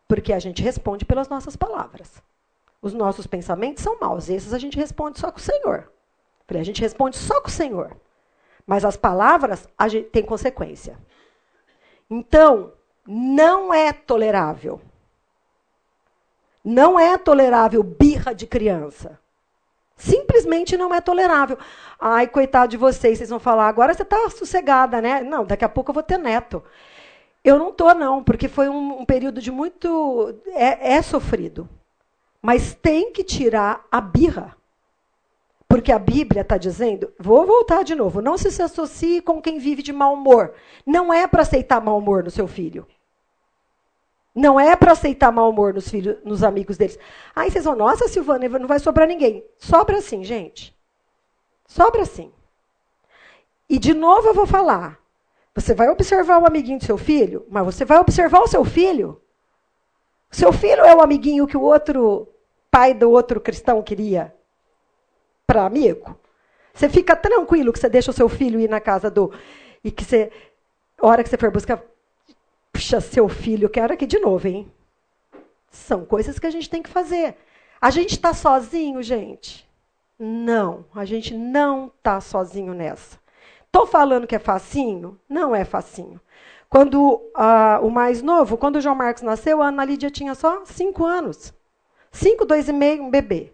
[0.08, 2.22] Porque a gente responde pelas nossas palavras.
[2.80, 5.90] Os nossos pensamentos são maus, esses a gente responde só com o Senhor.
[6.48, 7.96] A gente responde só com o Senhor.
[8.66, 10.98] Mas as palavras a gente tem consequência.
[12.10, 12.72] Então,
[13.06, 14.80] não é tolerável.
[16.64, 19.18] Não é tolerável birra de criança.
[19.96, 21.56] Simplesmente não é tolerável.
[21.98, 25.22] Ai, coitado de vocês, vocês vão falar, agora você está sossegada, né?
[25.22, 26.62] Não, daqui a pouco eu vou ter neto.
[27.42, 30.34] Eu não estou, não, porque foi um, um período de muito.
[30.48, 31.68] É, é sofrido.
[32.42, 34.55] Mas tem que tirar a birra.
[35.76, 39.82] Porque a Bíblia está dizendo, vou voltar de novo, não se, associe com quem vive
[39.82, 40.54] de mau humor.
[40.86, 42.86] Não é para aceitar mau humor no seu filho.
[44.34, 46.98] Não é para aceitar mau humor nos filhos, nos amigos deles.
[47.34, 49.44] Aí vocês vão, nossa, Silvana, não vai sobrar ninguém.
[49.58, 50.74] Sobra assim, gente.
[51.66, 52.32] Sobra assim.
[53.68, 54.98] E de novo eu vou falar.
[55.54, 59.20] Você vai observar o amiguinho do seu filho, mas você vai observar o seu filho.
[60.30, 62.26] Seu filho é o amiguinho que o outro
[62.70, 64.35] pai do outro cristão queria
[65.46, 66.18] para amigo.
[66.74, 69.32] Você fica tranquilo que você deixa o seu filho ir na casa do.
[69.82, 70.30] E que você.
[71.00, 71.82] A hora que você for buscar.
[72.72, 74.70] Puxa, seu filho, quero aqui de novo, hein?
[75.70, 77.36] São coisas que a gente tem que fazer.
[77.80, 79.66] A gente está sozinho, gente?
[80.18, 83.18] Não, a gente não está sozinho nessa.
[83.64, 85.18] Estou falando que é facinho?
[85.28, 86.20] Não é facinho.
[86.68, 90.64] Quando uh, o mais novo, quando o João Marcos nasceu, a Ana Lídia tinha só
[90.64, 91.54] cinco anos.
[92.10, 93.52] Cinco, dois e meio, um bebê.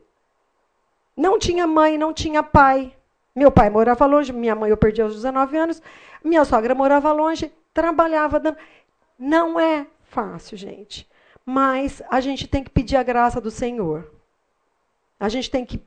[1.16, 2.94] Não tinha mãe, não tinha pai.
[3.34, 5.82] Meu pai morava longe, minha mãe eu perdi aos 19 anos.
[6.22, 8.38] Minha sogra morava longe, trabalhava.
[8.38, 8.58] Dando...
[9.18, 11.08] Não é fácil, gente.
[11.44, 14.10] Mas a gente tem que pedir a graça do Senhor.
[15.18, 15.82] A gente tem que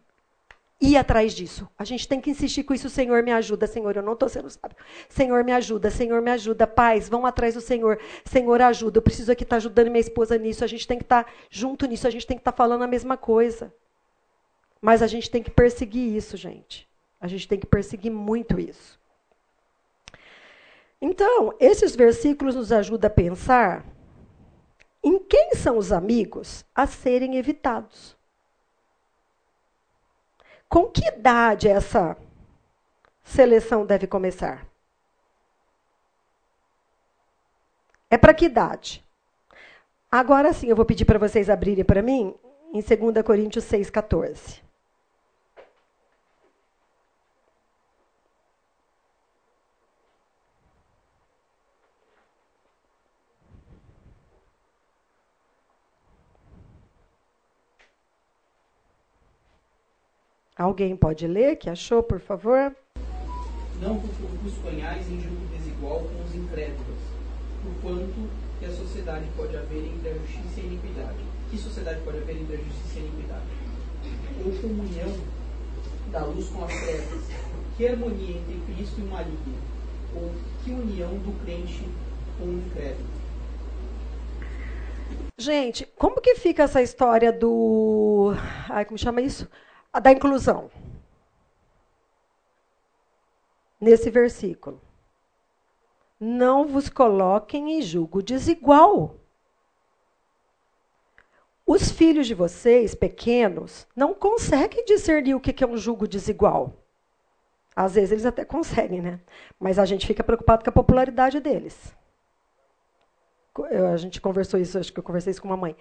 [0.81, 1.67] ir atrás disso.
[1.77, 2.89] A gente tem que insistir com isso.
[2.89, 3.67] Senhor, me ajuda.
[3.67, 4.77] Senhor, eu não estou sendo sábio.
[5.07, 5.89] Senhor, me ajuda.
[5.89, 6.67] Senhor, me ajuda.
[6.67, 7.99] Pais, vão atrás do Senhor.
[8.23, 8.97] Senhor, ajuda.
[8.97, 10.63] Eu preciso aqui estar tá ajudando minha esposa nisso.
[10.63, 12.07] A gente tem que estar tá junto nisso.
[12.07, 13.73] A gente tem que estar tá falando a mesma coisa.
[14.85, 16.87] Mas a gente tem que perseguir isso, gente.
[17.19, 18.99] A gente tem que perseguir muito isso.
[21.01, 23.83] Então, esses versículos nos ajudam a pensar
[25.03, 28.15] em quem são os amigos a serem evitados.
[30.69, 32.15] Com que idade essa
[33.23, 34.67] seleção deve começar?
[38.07, 39.03] É para que idade?
[40.11, 42.35] Agora sim, eu vou pedir para vocês abrirem para mim
[42.71, 44.63] em 2 Coríntios 6,14.
[60.57, 62.73] Alguém pode ler que achou, por favor?
[63.81, 66.97] Não vos ponhais em julgo desigual com os incrédulos,
[67.61, 71.17] porquanto que a sociedade pode haver entre a justiça e a iniquidade.
[71.51, 73.45] Que sociedade pode haver entre a justiça e a iniquidade?
[74.45, 75.17] Ou comunhão
[76.09, 77.23] da luz com as trevas?
[77.75, 79.57] Que harmonia entre Cristo e o maligno?
[80.15, 80.31] Ou
[80.63, 81.83] que união do crente
[82.39, 83.09] com o incrédulo?
[85.37, 88.33] Gente, como que fica essa história do.
[88.69, 89.49] Ai, como chama isso?
[89.99, 90.69] Da inclusão.
[93.79, 94.81] Nesse versículo.
[96.19, 99.15] Não vos coloquem em julgo desigual.
[101.65, 106.73] Os filhos de vocês, pequenos, não conseguem discernir o que é um julgo desigual.
[107.75, 109.19] Às vezes eles até conseguem, né?
[109.59, 111.93] Mas a gente fica preocupado com a popularidade deles.
[113.69, 115.75] Eu, a gente conversou isso, acho que eu conversei isso com uma mãe.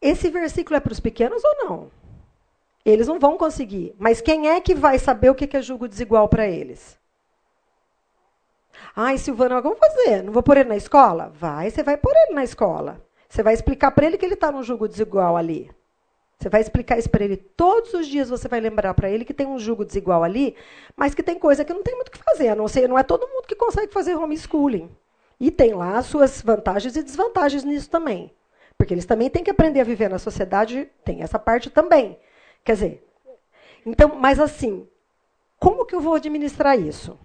[0.00, 1.90] Esse versículo é para os pequenos ou não?
[2.84, 3.94] Eles não vão conseguir.
[3.98, 6.98] Mas quem é que vai saber o que é julgo desigual para eles?
[8.96, 10.22] Ai, Silvana, vamos fazer?
[10.22, 11.30] Não vou pôr ele na escola?
[11.34, 13.00] Vai, você vai pôr ele na escola.
[13.28, 15.70] Você vai explicar para ele que ele está num julgo desigual ali.
[16.38, 18.30] Você vai explicar isso para ele todos os dias.
[18.30, 20.56] Você vai lembrar para ele que tem um julgo desigual ali,
[20.96, 22.48] mas que tem coisa que não tem muito o que fazer.
[22.48, 24.90] A não ser, não é todo mundo que consegue fazer homeschooling.
[25.38, 28.32] E tem lá as suas vantagens e desvantagens nisso também.
[28.80, 32.18] Porque eles também têm que aprender a viver na sociedade, tem essa parte também.
[32.64, 33.06] Quer dizer,
[33.84, 34.88] então, mas assim,
[35.58, 37.20] como que eu vou administrar isso?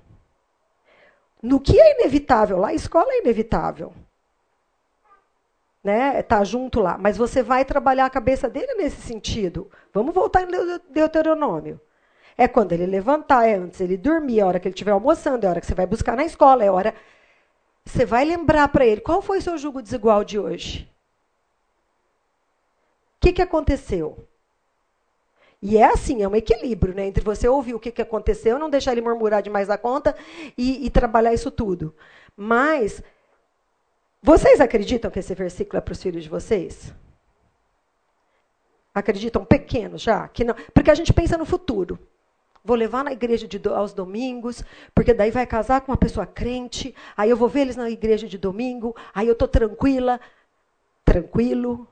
[1.41, 3.93] No que é inevitável, lá a escola é inevitável.
[5.81, 6.21] Né?
[6.23, 9.71] Tá junto lá, mas você vai trabalhar a cabeça dele nesse sentido.
[9.93, 10.47] Vamos voltar em
[10.89, 11.79] Deuteronômio.
[12.37, 15.45] É quando ele levantar, é antes ele dormir, é a hora que ele estiver almoçando,
[15.45, 16.93] é a hora que você vai buscar na escola, é a hora.
[17.85, 20.93] Você vai lembrar para ele qual foi o seu jugo desigual de hoje
[23.25, 24.27] que, que aconteceu?
[25.61, 27.07] E é assim, é um equilíbrio, né?
[27.07, 30.15] Entre você ouvir o que, que aconteceu, não deixar ele murmurar demais da conta
[30.55, 31.95] e, e trabalhar isso tudo.
[32.37, 33.01] Mas,
[34.21, 36.93] vocês acreditam que esse versículo é para os filhos de vocês?
[38.93, 40.27] Acreditam pequenos já?
[40.27, 41.97] Que não, porque a gente pensa no futuro.
[42.63, 46.93] Vou levar na igreja de, aos domingos, porque daí vai casar com uma pessoa crente,
[47.17, 50.19] aí eu vou ver eles na igreja de domingo, aí eu estou tranquila.
[51.03, 51.87] Tranquilo,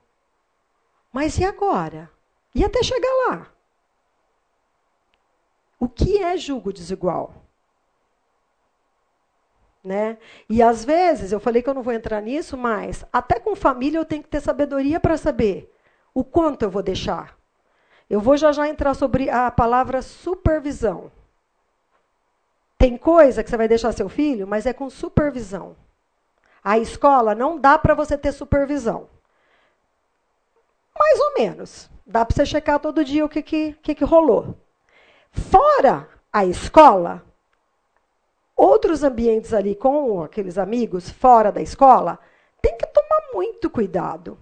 [1.13, 2.09] mas e agora?
[2.55, 3.47] E até chegar lá?
[5.79, 7.35] O que é julgo desigual?
[9.83, 10.17] Né?
[10.49, 13.99] E às vezes, eu falei que eu não vou entrar nisso, mas até com família
[13.99, 15.71] eu tenho que ter sabedoria para saber
[16.13, 17.37] o quanto eu vou deixar.
[18.09, 21.11] Eu vou já já entrar sobre a palavra supervisão.
[22.77, 25.75] Tem coisa que você vai deixar seu filho, mas é com supervisão.
[26.63, 29.09] A escola não dá para você ter supervisão.
[30.97, 31.89] Mais ou menos.
[32.05, 34.55] Dá para você checar todo dia o que, que, que, que rolou.
[35.31, 37.23] Fora a escola,
[38.55, 42.19] outros ambientes ali com aqueles amigos fora da escola,
[42.61, 44.37] tem que tomar muito cuidado.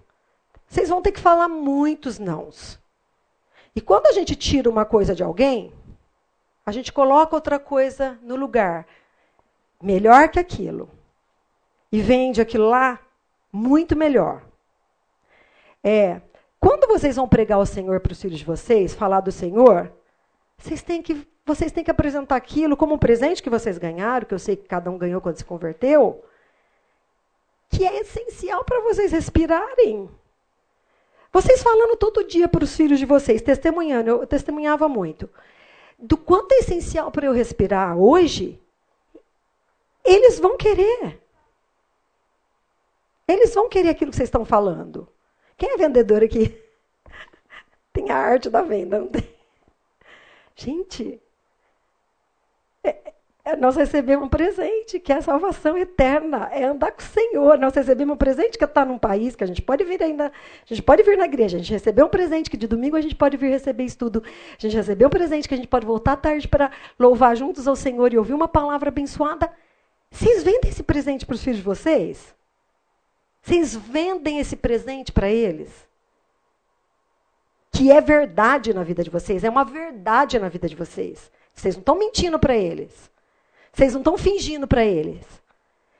[0.66, 2.78] Vocês vão ter que falar muitos nãos.
[3.74, 5.72] E quando a gente tira uma coisa de alguém,
[6.64, 8.86] a gente coloca outra coisa no lugar,
[9.82, 10.88] melhor que aquilo.
[11.90, 13.00] E vende aquilo lá
[13.52, 14.42] muito melhor.
[15.84, 16.20] É,
[16.62, 19.92] quando vocês vão pregar o Senhor para os filhos de vocês, falar do Senhor,
[20.56, 24.32] vocês têm que vocês têm que apresentar aquilo como um presente que vocês ganharam, que
[24.32, 26.24] eu sei que cada um ganhou quando se converteu,
[27.68, 30.08] que é essencial para vocês respirarem.
[31.32, 35.28] Vocês falando todo dia para os filhos de vocês, testemunhando, eu testemunhava muito.
[35.98, 38.62] Do quanto é essencial para eu respirar hoje,
[40.04, 41.20] eles vão querer.
[43.26, 45.11] Eles vão querer aquilo que vocês estão falando.
[45.56, 46.58] Quem é vendedor aqui?
[47.92, 49.28] Tem a arte da venda, não tem?
[50.54, 51.20] Gente,
[52.84, 53.12] é,
[53.44, 57.58] é, nós recebemos um presente, que é a salvação eterna, é andar com o Senhor.
[57.58, 60.66] Nós recebemos um presente que está num país que a gente pode vir ainda, a
[60.66, 63.16] gente pode vir na igreja, a gente recebeu um presente que de domingo a gente
[63.16, 66.16] pode vir receber estudo, a gente recebeu um presente que a gente pode voltar à
[66.16, 69.50] tarde para louvar juntos ao Senhor e ouvir uma palavra abençoada.
[70.10, 72.34] Vocês vendem esse presente para os filhos de vocês?
[73.42, 75.70] Vocês vendem esse presente para eles?
[77.72, 81.30] Que é verdade na vida de vocês, é uma verdade na vida de vocês.
[81.52, 83.10] Vocês não estão mentindo para eles.
[83.72, 85.26] Vocês não estão fingindo para eles.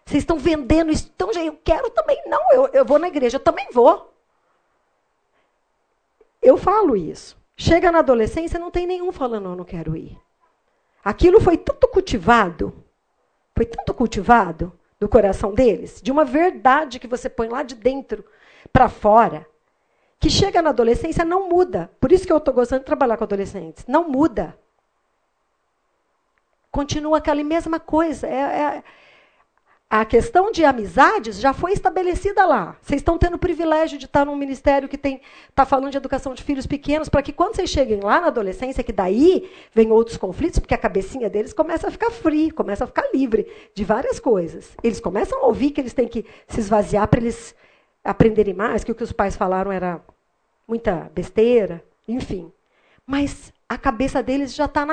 [0.05, 1.11] Vocês estão vendendo isso.
[1.15, 2.23] Então, eu quero também.
[2.27, 4.13] Não, eu, eu vou na igreja, eu também vou.
[6.41, 7.37] Eu falo isso.
[7.57, 10.19] Chega na adolescência, não tem nenhum falando, eu não quero ir.
[11.05, 12.73] Aquilo foi tanto cultivado,
[13.55, 18.25] foi tanto cultivado do coração deles, de uma verdade que você põe lá de dentro
[18.73, 19.45] para fora,
[20.21, 21.91] que chega na adolescência não muda.
[22.01, 23.85] Por isso que eu estou gostando de trabalhar com adolescentes.
[23.89, 24.57] Não muda
[26.73, 28.27] continua aquela mesma coisa.
[28.27, 28.41] É,
[28.79, 28.85] é,
[29.93, 32.79] a questão de amizades já foi estabelecida lá.
[32.81, 36.43] Vocês estão tendo o privilégio de estar num ministério que está falando de educação de
[36.43, 40.59] filhos pequenos, para que quando vocês cheguem lá na adolescência, que daí vem outros conflitos,
[40.59, 44.75] porque a cabecinha deles começa a ficar free, começa a ficar livre de várias coisas.
[44.83, 47.55] Eles começam a ouvir que eles têm que se esvaziar para eles
[48.03, 50.01] aprenderem mais, que o que os pais falaram era
[50.67, 52.51] muita besteira, enfim.
[53.07, 54.87] Mas a cabeça deles já está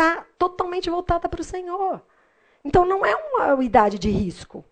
[0.00, 2.02] está totalmente voltada para o Senhor.
[2.64, 4.64] Então não é uma idade de risco.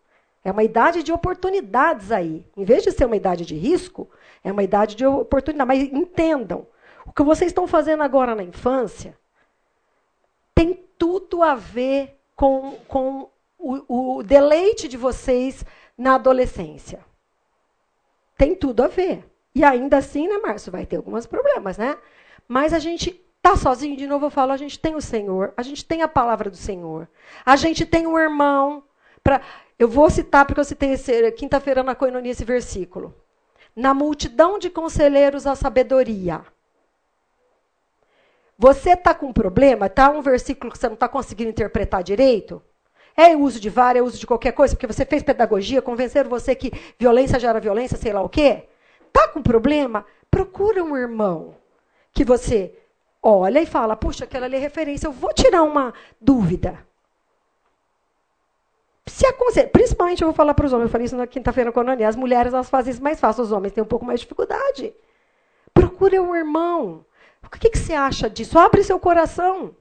[0.45, 2.47] É uma idade de oportunidades aí.
[2.57, 4.09] Em vez de ser uma idade de risco,
[4.43, 5.67] é uma idade de oportunidade.
[5.67, 6.67] Mas entendam,
[7.05, 9.19] o que vocês estão fazendo agora na infância
[10.55, 15.65] tem tudo a ver com, com o, o deleite de vocês
[15.97, 17.01] na adolescência.
[18.37, 19.25] Tem tudo a ver.
[19.55, 21.97] E ainda assim, né, Márcio, vai ter alguns problemas, né?
[22.47, 23.97] Mas a gente Está sozinho?
[23.97, 26.57] De novo eu falo, a gente tem o Senhor, a gente tem a palavra do
[26.57, 27.09] Senhor.
[27.45, 28.83] A gente tem um irmão.
[29.23, 29.41] Pra...
[29.79, 30.97] Eu vou citar, porque eu citei
[31.33, 33.15] quinta-feira na coinonia esse versículo.
[33.75, 36.43] Na multidão de conselheiros a sabedoria.
[38.59, 39.87] Você está com um problema?
[39.87, 42.61] Está um versículo que você não está conseguindo interpretar direito?
[43.17, 46.57] É uso de vara, é uso de qualquer coisa, porque você fez pedagogia, convenceram você
[46.57, 48.65] que violência gera violência, sei lá o quê?
[49.07, 50.05] Está com problema?
[50.29, 51.57] Procura um irmão
[52.13, 52.77] que você
[53.23, 56.87] olha e fala: puxa, aquela ali é referência, eu vou tirar uma dúvida.
[59.07, 61.81] Se aconselha, principalmente eu vou falar para os homens, eu falei isso na quinta-feira com
[61.81, 64.21] a Nani, as mulheres elas fazem isso mais fácil, os homens têm um pouco mais
[64.21, 64.95] de dificuldade.
[65.73, 67.05] Procure um irmão.
[67.43, 68.59] O que, que você acha disso?
[68.59, 69.75] Abre seu coração.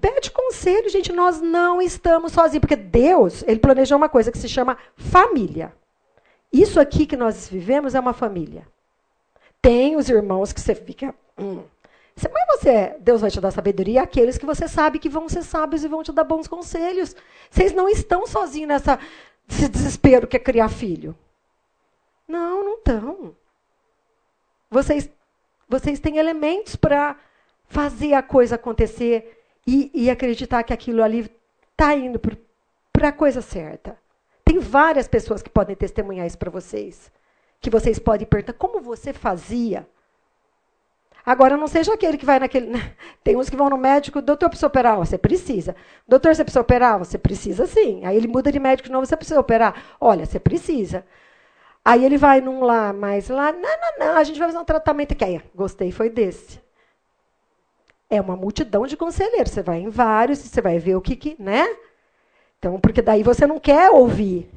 [0.00, 1.12] Pede conselho, gente.
[1.12, 5.72] Nós não estamos sozinhos, porque Deus, ele planejou uma coisa que se chama família.
[6.52, 8.66] Isso aqui que nós vivemos é uma família.
[9.60, 11.62] Tem os irmãos que você fica, Hum.
[12.32, 15.84] Mas você, Deus vai te dar sabedoria àqueles que você sabe que vão ser sábios
[15.84, 17.14] e vão te dar bons conselhos.
[17.48, 18.98] Vocês não estão sozinhos nessa,
[19.48, 21.16] nesse desespero que é criar filho.
[22.26, 23.36] Não, não estão.
[24.68, 25.08] Vocês,
[25.68, 27.16] vocês têm elementos para
[27.68, 31.30] fazer a coisa acontecer e, e acreditar que aquilo ali
[31.70, 32.18] está indo
[32.92, 33.96] para a coisa certa.
[34.44, 37.12] Tem várias pessoas que podem testemunhar isso para vocês.
[37.60, 39.86] Que vocês podem perguntar como você fazia
[41.28, 42.68] Agora, não seja aquele que vai naquele.
[42.68, 42.94] Né?
[43.22, 44.96] Tem uns que vão no médico, doutor, precisa operar?
[44.96, 45.76] Você precisa.
[46.08, 46.98] Doutor, você precisa operar?
[46.98, 48.02] Você precisa sim.
[48.06, 49.74] Aí ele muda de médico de novo, você precisa operar?
[50.00, 51.04] Olha, você precisa.
[51.84, 54.64] Aí ele vai num lá, mais lá, não, não, não, a gente vai fazer um
[54.64, 55.22] tratamento aqui.
[55.22, 56.62] Aí, gostei, foi desse.
[58.08, 59.52] É uma multidão de conselheiros.
[59.52, 61.76] Você vai em vários, você vai ver o que, que né?
[62.58, 64.48] Então, porque daí você não quer ouvir.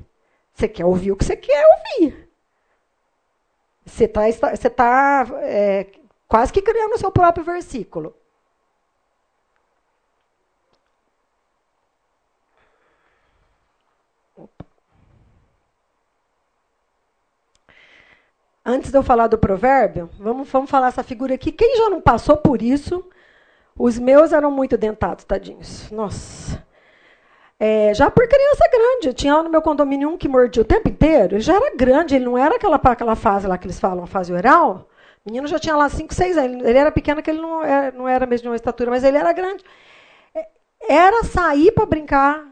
[0.54, 1.66] Você quer ouvir o que você quer
[2.00, 2.30] ouvir.
[3.86, 4.22] Você está
[4.56, 5.86] você tá, é,
[6.32, 8.16] Quase que criando o seu próprio versículo.
[18.66, 21.52] Antes de eu falar do provérbio, vamos, vamos falar essa figura aqui.
[21.52, 23.04] Quem já não passou por isso?
[23.78, 25.92] Os meus eram muito dentados, tadinhos.
[25.92, 26.66] Nossa.
[27.60, 29.14] É, já por criança grande.
[29.14, 31.36] Tinha lá no meu condomínio um que mordia o tempo inteiro.
[31.36, 34.32] Ele já era grande, ele não era aquela, aquela fase lá que eles falam, fase
[34.32, 34.88] oral.
[35.26, 36.66] O menino já tinha lá 5, 6 anos.
[36.66, 39.04] Ele era pequeno, que ele não era, é, não era mesmo de uma estatura, mas
[39.04, 39.64] ele era grande.
[40.34, 40.48] É,
[40.90, 42.46] era sair para brincar.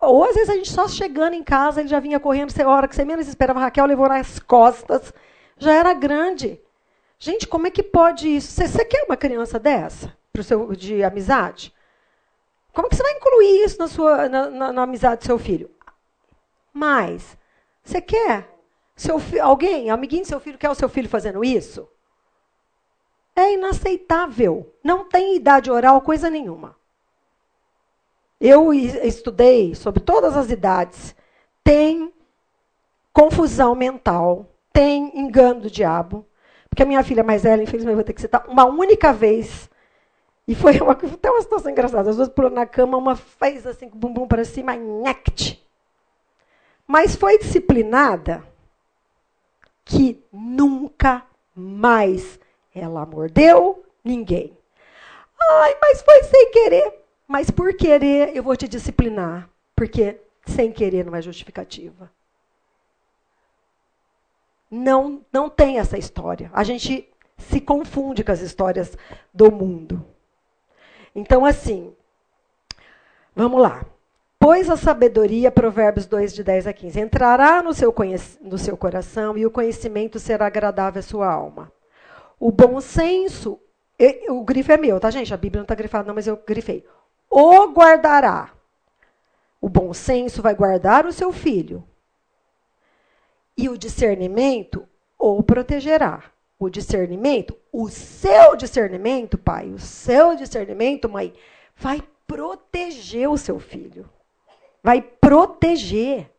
[0.00, 2.88] Ou às vezes a gente só chegando em casa, ele já vinha correndo, a hora
[2.88, 5.12] que você menos esperava, Raquel levou nas costas,
[5.56, 6.60] já era grande.
[7.18, 8.52] Gente, como é que pode isso?
[8.52, 11.72] Você, você quer uma criança dessa pro seu, de amizade?
[12.72, 15.70] Como que você vai incluir isso na, sua, na, na, na amizade do seu filho?
[16.74, 17.38] Mas,
[17.82, 18.55] você quer?
[18.96, 21.86] Seu, alguém, amiguinho do seu filho, quer o seu filho fazendo isso?
[23.36, 24.74] É inaceitável.
[24.82, 26.74] Não tem idade oral coisa nenhuma.
[28.40, 31.14] Eu estudei sobre todas as idades.
[31.62, 32.10] Tem
[33.12, 36.26] confusão mental, tem engano do diabo.
[36.70, 39.68] Porque a minha filha mais velha, infelizmente, vou ter que citar uma única vez.
[40.48, 42.08] E foi uma, até uma situação engraçada.
[42.08, 45.62] As duas pulando na cama, uma fez assim com o bumbum para cima, nhect.
[46.86, 48.42] Mas foi disciplinada
[49.86, 51.24] que nunca
[51.54, 52.38] mais
[52.74, 54.52] ela mordeu ninguém.
[55.40, 56.92] Ai, mas foi sem querer.
[57.26, 59.48] Mas por querer eu vou te disciplinar.
[59.74, 62.10] Porque sem querer não é justificativa.
[64.68, 66.50] Não, não tem essa história.
[66.52, 67.08] A gente
[67.38, 68.98] se confunde com as histórias
[69.32, 70.04] do mundo.
[71.14, 71.94] Então, assim,
[73.34, 73.86] vamos lá.
[74.38, 77.94] Pois a sabedoria, Provérbios 2, de 10 a 15, entrará no seu,
[78.42, 81.72] no seu coração e o conhecimento será agradável à sua alma.
[82.38, 83.58] O bom senso,
[84.28, 85.32] o grifo é meu, tá, gente?
[85.32, 86.86] A Bíblia não está grifada, não, mas eu grifei.
[87.30, 88.52] O guardará.
[89.60, 91.82] O bom senso vai guardar o seu filho.
[93.56, 94.86] E o discernimento
[95.18, 96.22] o protegerá.
[96.58, 101.34] O discernimento, o seu discernimento, pai, o seu discernimento, mãe,
[101.74, 104.08] vai proteger o seu filho.
[104.86, 106.30] Vai proteger.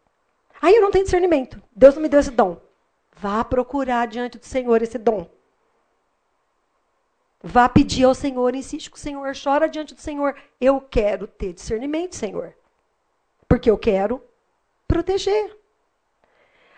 [0.62, 1.62] Aí eu não tenho discernimento.
[1.76, 2.56] Deus não me deu esse dom.
[3.12, 5.30] Vá procurar diante do Senhor esse dom.
[7.44, 10.34] Vá pedir ao Senhor, insiste com o Senhor, chora diante do Senhor.
[10.62, 12.56] Eu quero ter discernimento, Senhor.
[13.50, 14.24] Porque eu quero
[14.88, 15.54] proteger.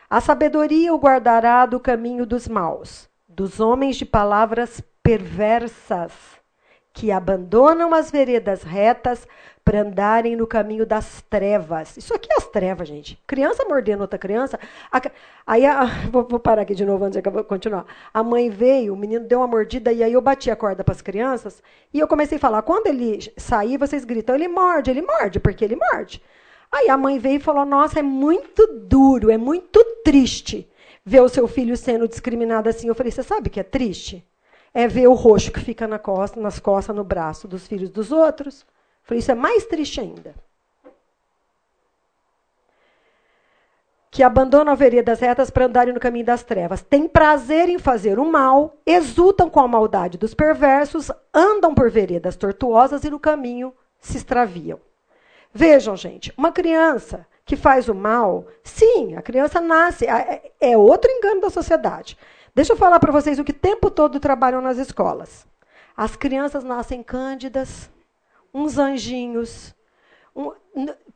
[0.10, 6.39] A sabedoria o guardará do caminho dos maus, dos homens de palavras perversas,
[7.00, 9.26] que abandonam as veredas retas
[9.64, 11.96] para andarem no caminho das trevas.
[11.96, 13.18] Isso aqui é as trevas, gente.
[13.26, 14.60] Criança mordendo outra criança.
[15.48, 17.86] Aí, a, vou, vou, parar aqui de novo antes de continuar.
[18.14, 20.94] A mãe veio, o menino deu uma mordida e aí eu bati a corda para
[20.94, 25.02] as crianças e eu comecei a falar: quando ele sair, vocês gritam, ele morde, ele
[25.02, 26.22] morde, porque ele morde.
[26.70, 30.70] Aí a mãe veio e falou: Nossa, é muito duro, é muito triste
[31.06, 32.90] ver o seu filho sendo discriminado assim.
[32.90, 34.29] Eu falei: Você sabe que é triste?
[34.74, 38.12] É ver o roxo que fica na costa, nas costas, no braço dos filhos dos
[38.12, 38.66] outros.
[39.04, 40.36] Falei, isso é mais triste ainda.
[44.12, 46.82] Que abandonam a veredas retas para andarem no caminho das trevas.
[46.82, 52.36] Têm prazer em fazer o mal, exultam com a maldade dos perversos, andam por veredas
[52.36, 54.80] tortuosas e no caminho se extraviam.
[55.54, 61.10] Vejam, gente, uma criança que faz o mal, sim, a criança nasce, é, é outro
[61.10, 62.16] engano da sociedade.
[62.54, 65.48] Deixa eu falar para vocês o que o tempo todo trabalham nas escolas.
[65.96, 67.90] As crianças nascem cândidas,
[68.54, 69.76] uns anjinhos,
[70.36, 70.52] um,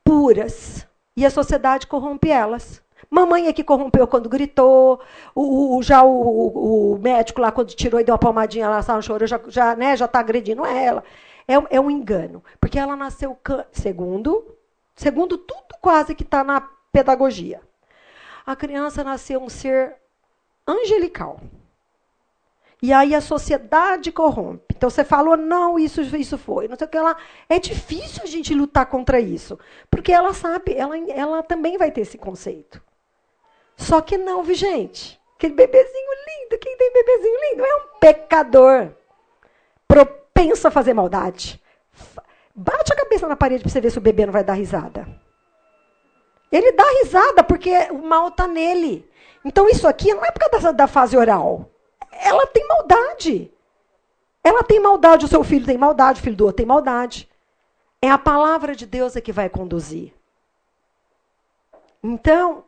[0.03, 0.87] puras.
[1.15, 2.81] E a sociedade corrompe elas.
[3.09, 4.99] Mamãe é que corrompeu quando gritou,
[5.35, 9.01] o, o já o, o, médico lá, quando tirou e deu uma palmadinha, ela estava
[9.01, 11.03] chorando, já está já, né, já tá agredindo ela.
[11.47, 12.43] É, é um engano.
[12.59, 13.37] Porque ela nasceu,
[13.71, 14.43] segundo,
[14.95, 16.61] segundo tudo quase que está na
[16.91, 17.61] pedagogia.
[18.45, 19.95] A criança nasceu um ser
[20.67, 21.39] angelical.
[22.81, 24.75] E aí a sociedade corrompe.
[24.75, 27.15] Então você falou, não, isso, isso foi, não sei o que lá.
[27.47, 29.57] É difícil a gente lutar contra isso.
[29.89, 32.81] Porque ela sabe, ela, ela também vai ter esse conceito.
[33.77, 35.17] Só que não, vi, gente.
[35.37, 38.91] Aquele bebezinho lindo, quem tem bebezinho lindo é um pecador.
[39.87, 41.61] Propenso a fazer maldade.
[42.53, 45.07] Bate a cabeça na parede para você ver se o bebê não vai dar risada.
[46.51, 49.09] Ele dá risada porque o mal está nele.
[49.45, 51.69] Então isso aqui não é por causa da, da fase oral
[52.21, 53.51] ela tem maldade.
[54.43, 57.29] Ela tem maldade, o seu filho tem maldade, o filho do outro tem maldade.
[58.01, 60.13] É a palavra de Deus é que vai conduzir.
[62.01, 62.65] Então,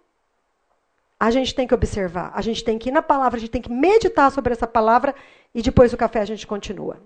[1.19, 3.61] a gente tem que observar, a gente tem que ir na palavra, a gente tem
[3.61, 5.13] que meditar sobre essa palavra
[5.53, 6.97] e depois do café a gente continua.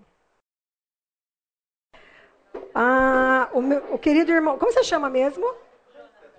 [2.74, 5.52] Ah, o, meu, o querido irmão, como você chama mesmo?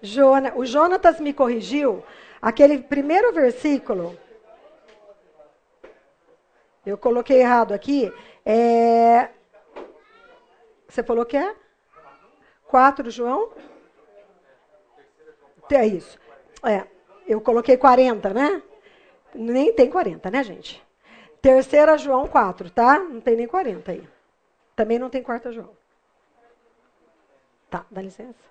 [0.00, 2.04] Jona, o Jonatas me corrigiu.
[2.40, 4.16] Aquele primeiro versículo
[6.84, 8.12] eu coloquei errado aqui.
[8.44, 9.28] É...
[10.88, 11.54] Você falou que é?
[12.66, 13.52] 4, João?
[15.70, 16.18] É isso.
[16.64, 16.86] É,
[17.26, 18.62] eu coloquei 40, né?
[19.32, 20.84] Nem tem 40, né, gente?
[21.40, 22.98] Terceira João 4, tá?
[22.98, 24.08] Não tem nem 40 aí.
[24.74, 25.70] Também não tem quarta João.
[27.70, 28.50] Tá, dá licença.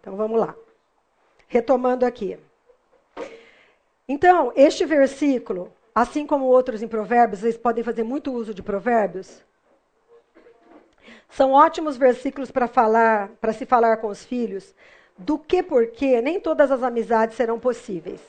[0.00, 0.54] Então vamos lá.
[1.48, 2.38] Retomando aqui.
[4.06, 9.42] Então, este versículo, assim como outros em Provérbios, vocês podem fazer muito uso de Provérbios.
[11.30, 14.74] São ótimos versículos para falar, para se falar com os filhos
[15.16, 18.20] do que porque nem todas as amizades serão possíveis.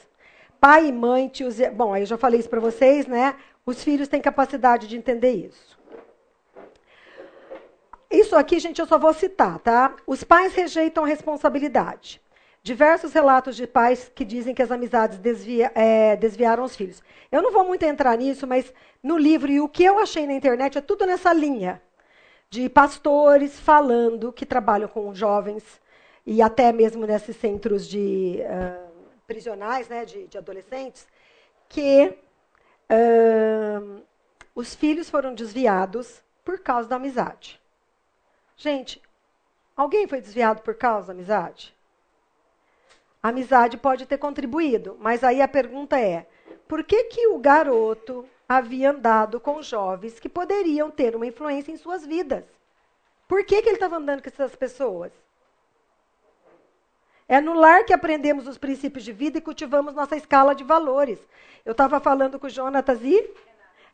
[0.60, 3.36] Pai e mãe, tios, bom, aí eu já falei isso para vocês, né?
[3.66, 5.80] Os filhos têm capacidade de entender isso.
[8.10, 9.96] Isso aqui, gente, eu só vou citar, tá?
[10.08, 12.20] Os pais rejeitam responsabilidade.
[12.62, 17.02] Diversos relatos de pais que dizem que as amizades desvia, é, desviaram os filhos.
[17.32, 20.34] Eu não vou muito entrar nisso, mas no livro e o que eu achei na
[20.34, 21.82] internet é tudo nessa linha
[22.50, 25.64] de pastores falando que trabalham com jovens
[26.26, 28.90] e até mesmo nesses centros de uh,
[29.26, 31.08] prisionais, né, de, de adolescentes,
[31.68, 32.18] que
[32.90, 34.02] uh,
[34.54, 37.62] os filhos foram desviados por causa da amizade.
[38.58, 39.02] Gente,
[39.78, 41.74] alguém foi desviado por causa da amizade?
[43.22, 46.28] A amizade pode ter contribuído, mas aí a pergunta é:
[46.68, 51.78] por que, que o garoto havia andado com jovens que poderiam ter uma influência em
[51.78, 52.44] suas vidas?
[53.28, 55.12] Por que, que ele estava andando com essas pessoas?
[57.28, 61.20] É no lar que aprendemos os princípios de vida e cultivamos nossa escala de valores.
[61.64, 63.30] Eu estava falando com o Jonatas e,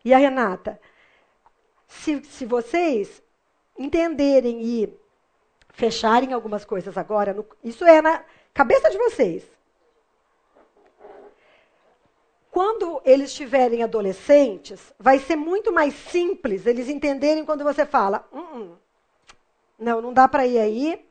[0.05, 0.80] e a Renata.
[1.86, 3.21] Se, se vocês
[3.78, 4.97] entenderem e
[5.73, 8.23] fecharem algumas coisas agora, no, isso é na,
[8.55, 9.43] Cabeça de vocês.
[12.49, 18.77] Quando eles estiverem adolescentes, vai ser muito mais simples eles entenderem quando você fala: hum,
[19.77, 21.05] não, não dá para ir aí.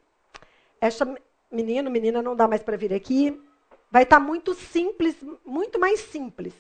[0.81, 1.07] Esta
[1.53, 3.39] menino, menina, não dá mais para vir aqui.
[3.91, 5.15] Vai estar tá muito simples,
[5.45, 6.55] muito mais simples.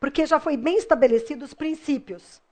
[0.00, 2.42] Porque já foi bem estabelecidos os princípios.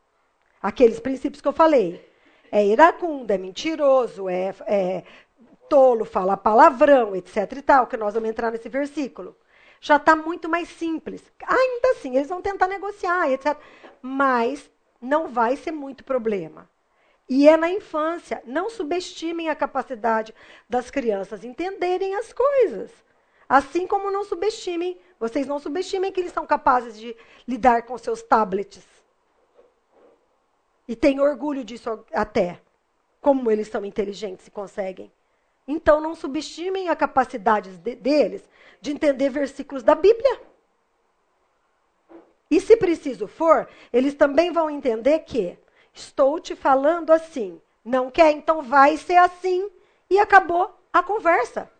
[0.62, 2.08] Aqueles princípios que eu falei.
[2.52, 5.02] É iracundo, é mentiroso, é, é
[5.68, 9.36] tolo, fala palavrão, etc e tal, que nós vamos entrar nesse versículo.
[9.80, 11.22] Já está muito mais simples.
[11.46, 13.56] Ainda assim, eles vão tentar negociar, etc.
[14.00, 16.68] Mas não vai ser muito problema.
[17.28, 18.42] E é na infância.
[18.46, 20.34] Não subestimem a capacidade
[20.68, 22.90] das crianças entenderem as coisas.
[23.48, 28.22] Assim como não subestimem, vocês não subestimem que eles são capazes de lidar com seus
[28.22, 28.84] tablets.
[30.88, 32.60] E têm orgulho disso até.
[33.20, 35.12] Como eles são inteligentes e conseguem.
[35.66, 38.42] Então não subestimem a capacidade de, deles
[38.80, 40.40] de entender versículos da Bíblia.
[42.50, 45.58] E se preciso for, eles também vão entender que
[45.92, 47.60] estou te falando assim.
[47.84, 48.30] Não quer?
[48.32, 49.70] Então vai ser assim.
[50.10, 51.70] E acabou a conversa.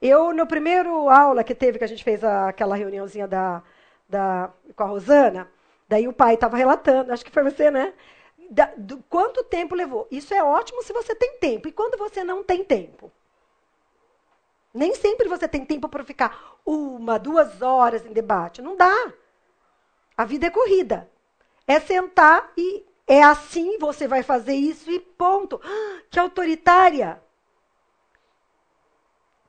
[0.00, 3.62] Eu, no primeiro aula que teve, que a gente fez a, aquela reuniãozinha da,
[4.08, 5.50] da, com a Rosana,
[5.88, 7.92] daí o pai estava relatando, acho que foi você, né?
[8.50, 10.06] Da, do, quanto tempo levou?
[10.10, 11.68] Isso é ótimo se você tem tempo.
[11.68, 13.10] E quando você não tem tempo?
[14.72, 18.60] Nem sempre você tem tempo para ficar uma, duas horas em debate.
[18.60, 19.12] Não dá.
[20.16, 21.10] A vida é corrida.
[21.66, 25.60] É sentar e é assim, você vai fazer isso e ponto.
[25.64, 27.22] Ah, que autoritária!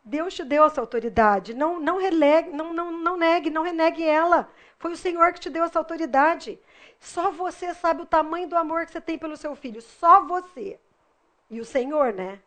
[0.03, 1.53] Deus te deu essa autoridade.
[1.53, 4.49] Não, não, relegue, não, não, não negue, não renegue ela.
[4.79, 6.57] Foi o Senhor que te deu essa autoridade.
[6.99, 9.81] Só você sabe o tamanho do amor que você tem pelo seu filho.
[9.81, 10.79] Só você.
[11.49, 12.41] E o Senhor, né?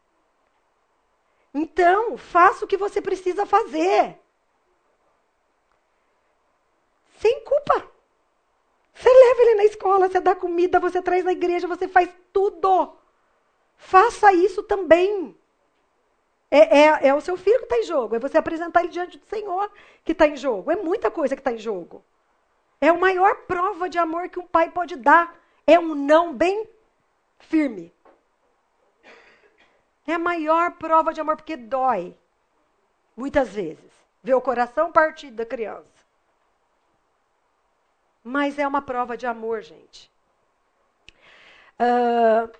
[1.53, 4.19] Então, faça o que você precisa fazer.
[7.19, 7.91] Sem culpa.
[8.95, 12.97] Você leva ele na escola, você dá comida, você traz na igreja, você faz tudo.
[13.77, 15.37] Faça isso também.
[16.51, 18.17] É, é, é o seu filho que está em jogo.
[18.17, 19.71] É você apresentar ele diante do Senhor
[20.05, 20.71] que está em jogo.
[20.71, 22.05] É muita coisa que está em jogo.
[22.81, 25.35] É a maior prova de amor que um pai pode dar.
[25.67, 26.69] É um não bem
[27.39, 27.93] firme.
[30.07, 32.17] É a maior prova de amor, porque dói.
[33.17, 33.91] Muitas vezes.
[34.23, 35.91] Ver o coração partido da criança.
[38.25, 40.11] Mas é uma prova de amor, gente.
[41.79, 42.51] Uh,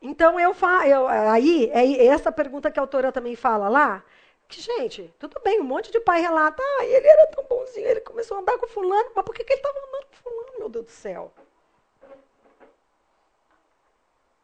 [0.00, 4.02] então, eu, fa eu aí, é essa pergunta que a autora também fala lá,
[4.48, 8.00] que, gente, tudo bem, um monte de pai relata, ah, ele era tão bonzinho, ele
[8.00, 10.68] começou a andar com fulano, mas por que, que ele estava andando com fulano, meu
[10.68, 11.32] Deus do céu?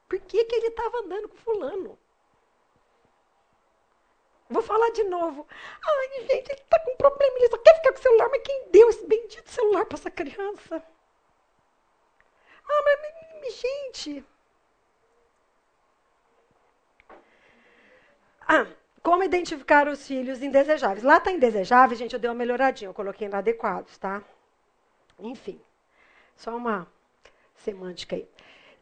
[0.08, 1.98] Por que, que ele estava andando com fulano?
[4.50, 5.46] Vou falar de novo.
[5.82, 8.70] Ai, gente, ele está com problema, ele só quer ficar com o celular, mas quem
[8.70, 10.82] deu esse bendito celular para essa criança?
[12.68, 14.24] Ah, mas, gente.
[18.46, 18.66] Ah,
[19.02, 21.02] como identificar os filhos indesejáveis?
[21.02, 24.22] Lá está indesejáveis, gente, eu dei uma melhoradinha, eu coloquei inadequados, tá?
[25.18, 25.60] Enfim,
[26.36, 26.86] só uma
[27.56, 28.28] semântica aí.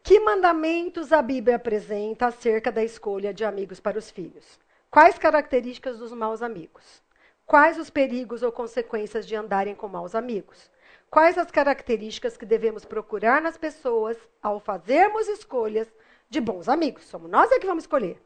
[0.02, 4.58] Que mandamentos a Bíblia apresenta acerca da escolha de amigos para os filhos?
[4.90, 7.02] Quais características dos maus amigos?
[7.46, 10.70] Quais os perigos ou consequências de andarem com maus amigos?
[11.10, 15.88] Quais as características que devemos procurar nas pessoas ao fazermos escolhas
[16.28, 17.04] de bons amigos?
[17.04, 18.22] Somos nós é que vamos escolher.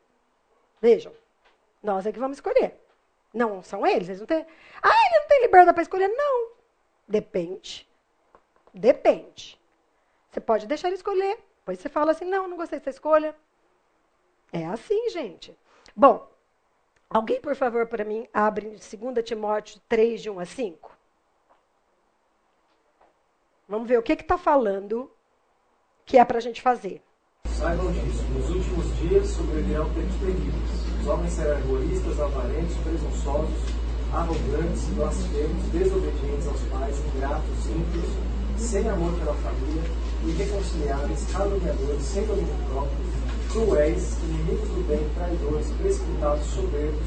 [0.81, 1.13] Vejam,
[1.85, 2.81] nós é que vamos escolher.
[3.33, 4.47] Não são eles, eles não têm.
[4.83, 6.09] Ah, ele não tem liberdade para escolher?
[6.09, 6.53] Não.
[7.07, 7.87] Depende.
[8.73, 9.61] Depende.
[10.31, 11.39] Você pode deixar ele escolher.
[11.59, 13.37] Depois você fala assim: não, não gostei dessa escolha.
[14.53, 15.57] É assim, gente.
[15.95, 16.27] Bom,
[17.11, 20.99] alguém, por favor, para mim, abre 2 Timóteo 3, de 1 a 5.
[23.69, 25.11] Vamos ver o que está falando
[26.07, 27.03] que é para a gente fazer.
[27.47, 30.84] Saibam disso, nos últimos dias sobrevirão tempos terríveis.
[31.05, 33.55] Os homens serão egoístas, avarentos, presunçosos,
[34.11, 38.09] arrogantes, blasfemos, desobedientes aos pais, ingratos, ímpios,
[38.57, 39.83] sem amor pela família,
[40.27, 42.97] irreconciliáveis, caluniadores, sem domínio próprio,
[43.53, 47.07] cruéis, inimigos do bem, traidores, precipitados, soberbos,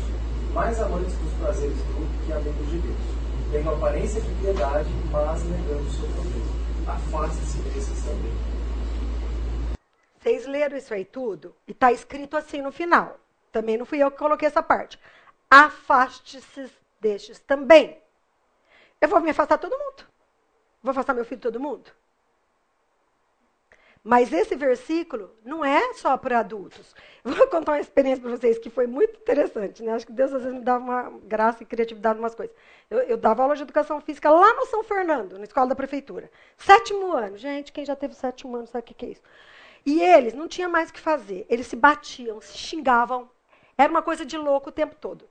[0.54, 2.98] mais amantes dos prazeres do que amigos de Deus.
[3.52, 6.46] Tendo aparência de piedade, mas negando o seu poder.
[6.86, 8.32] Afaste-se desses também.
[10.22, 11.56] Vocês leram isso aí tudo?
[11.68, 13.18] E está escrito assim no final.
[13.52, 15.00] Também não fui eu que coloquei essa parte.
[15.50, 18.02] Afaste-se destes também.
[19.00, 20.06] Eu vou me afastar todo mundo.
[20.82, 21.92] Vou afastar meu filho todo mundo.
[24.04, 26.96] Mas esse versículo não é só para adultos.
[27.26, 29.84] Vou contar uma experiência para vocês que foi muito interessante.
[29.84, 29.92] Né?
[29.92, 32.56] Acho que Deus às vezes me dá uma graça e criatividade em umas coisas.
[32.90, 36.32] Eu, eu, dava aula de educação física lá no São Fernando, na escola da prefeitura.
[36.58, 37.38] Sétimo ano.
[37.38, 39.22] Gente, quem já teve sétimo ano sabe o que, que é isso.
[39.86, 41.46] E eles não tinham mais o que fazer.
[41.50, 43.30] Eles se batiam, se xingavam.
[43.78, 45.28] Era uma coisa de louco o tempo todo.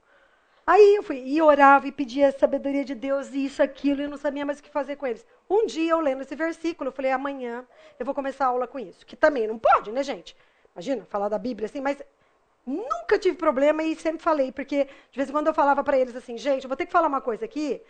[0.65, 4.07] Aí eu fui e orava e pedia a sabedoria de Deus, e isso, aquilo, e
[4.07, 5.25] não sabia mais o que fazer com eles.
[5.49, 7.65] Um dia eu lendo esse versículo, eu falei, amanhã
[7.97, 9.05] eu vou começar a aula com isso.
[9.05, 10.35] Que também não pode, né, gente?
[10.75, 12.01] Imagina, falar da Bíblia assim, mas
[12.65, 16.15] nunca tive problema e sempre falei, porque de vez em quando eu falava para eles
[16.15, 17.81] assim, gente, eu vou ter que falar uma coisa aqui,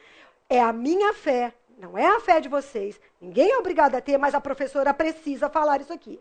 [0.47, 2.99] é a minha fé, não é a fé de vocês.
[3.19, 6.19] Ninguém é obrigado a ter, mas a professora precisa falar isso aqui.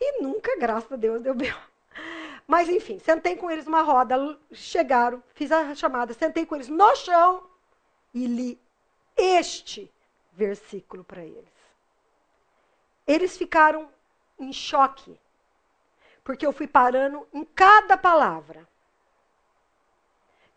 [0.00, 1.54] E nunca, graças a Deus, deu bem.
[2.46, 6.96] Mas, enfim, sentei com eles numa roda, chegaram, fiz a chamada, sentei com eles no
[6.96, 7.48] chão
[8.12, 8.60] e li
[9.16, 9.90] este
[10.32, 11.52] versículo para eles.
[13.06, 13.88] Eles ficaram
[14.38, 15.18] em choque,
[16.24, 18.68] porque eu fui parando em cada palavra.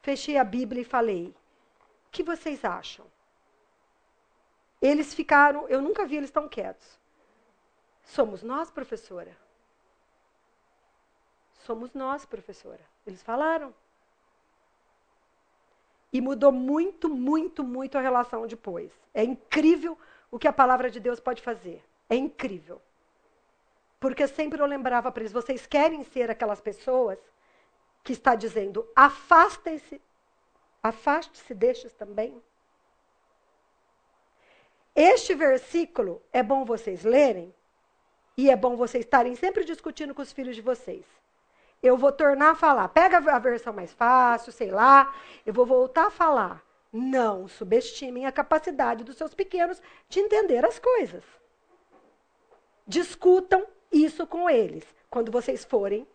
[0.02, 1.36] Fechei a Bíblia e falei:
[2.08, 3.06] O que vocês acham?
[4.82, 7.00] Eles ficaram, eu nunca vi eles tão quietos.
[8.04, 9.36] Somos nós, professora.
[11.66, 12.82] Somos nós, professora.
[13.07, 13.74] Eles falaram.
[16.13, 18.91] E mudou muito, muito, muito a relação depois.
[19.13, 19.97] É incrível
[20.30, 21.84] o que a palavra de Deus pode fazer.
[22.07, 22.80] É incrível.
[23.99, 27.18] Porque sempre eu lembrava para eles: vocês querem ser aquelas pessoas
[28.03, 29.99] que está dizendo, afastem-se,
[30.84, 32.39] afaste-se destes também?
[34.95, 37.53] Este versículo é bom vocês lerem
[38.38, 41.03] e é bom vocês estarem sempre discutindo com os filhos de vocês
[41.82, 42.88] eu vou tornar a falar.
[42.90, 45.14] Pega a versão mais fácil, sei lá,
[45.46, 46.64] eu vou voltar a falar.
[46.92, 51.24] Não subestimem a capacidade dos seus pequenos de entender as coisas.
[52.88, 56.08] Discutam isso com eles quando vocês forem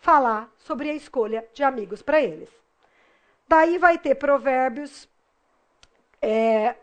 [0.00, 2.50] falar sobre a escolha de amigos para eles.
[3.46, 5.08] Daí vai ter Provérbios
[6.20, 6.74] é,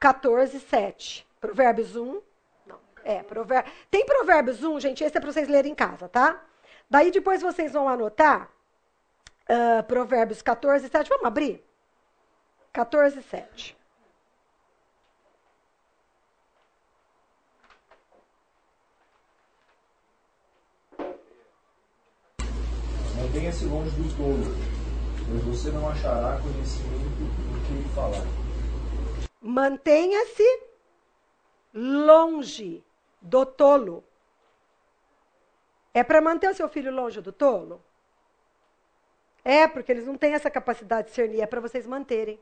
[0.00, 1.26] 14, 7.
[1.40, 2.22] Provérbios 1.
[2.66, 3.64] Não, é, provér...
[3.90, 6.42] Tem Provérbios 1, gente, esse é para vocês lerem em casa, tá?
[6.90, 8.50] Daí depois vocês vão anotar
[9.48, 11.08] uh, Provérbios 14, 7.
[11.08, 11.62] Vamos abrir?
[12.72, 13.76] 14, 7.
[23.16, 24.56] Mantenha-se longe do tolo,
[25.28, 28.24] pois você não achará conhecimento do que ele falar.
[29.40, 30.62] Mantenha-se
[31.74, 32.82] longe
[33.20, 34.04] do tolo,
[35.98, 37.82] é para manter o seu filho longe do tolo?
[39.44, 42.38] É, porque eles não têm essa capacidade de discernir, é para vocês manterem.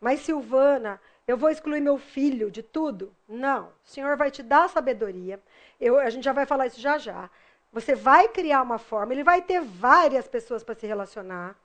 [0.00, 3.14] Mas, Silvana, eu vou excluir meu filho de tudo?
[3.28, 3.66] Não.
[3.84, 5.40] O Senhor vai te dar sabedoria.
[5.80, 7.30] Eu, a gente já vai falar isso já já.
[7.72, 11.56] Você vai criar uma forma, ele vai ter várias pessoas para se relacionar.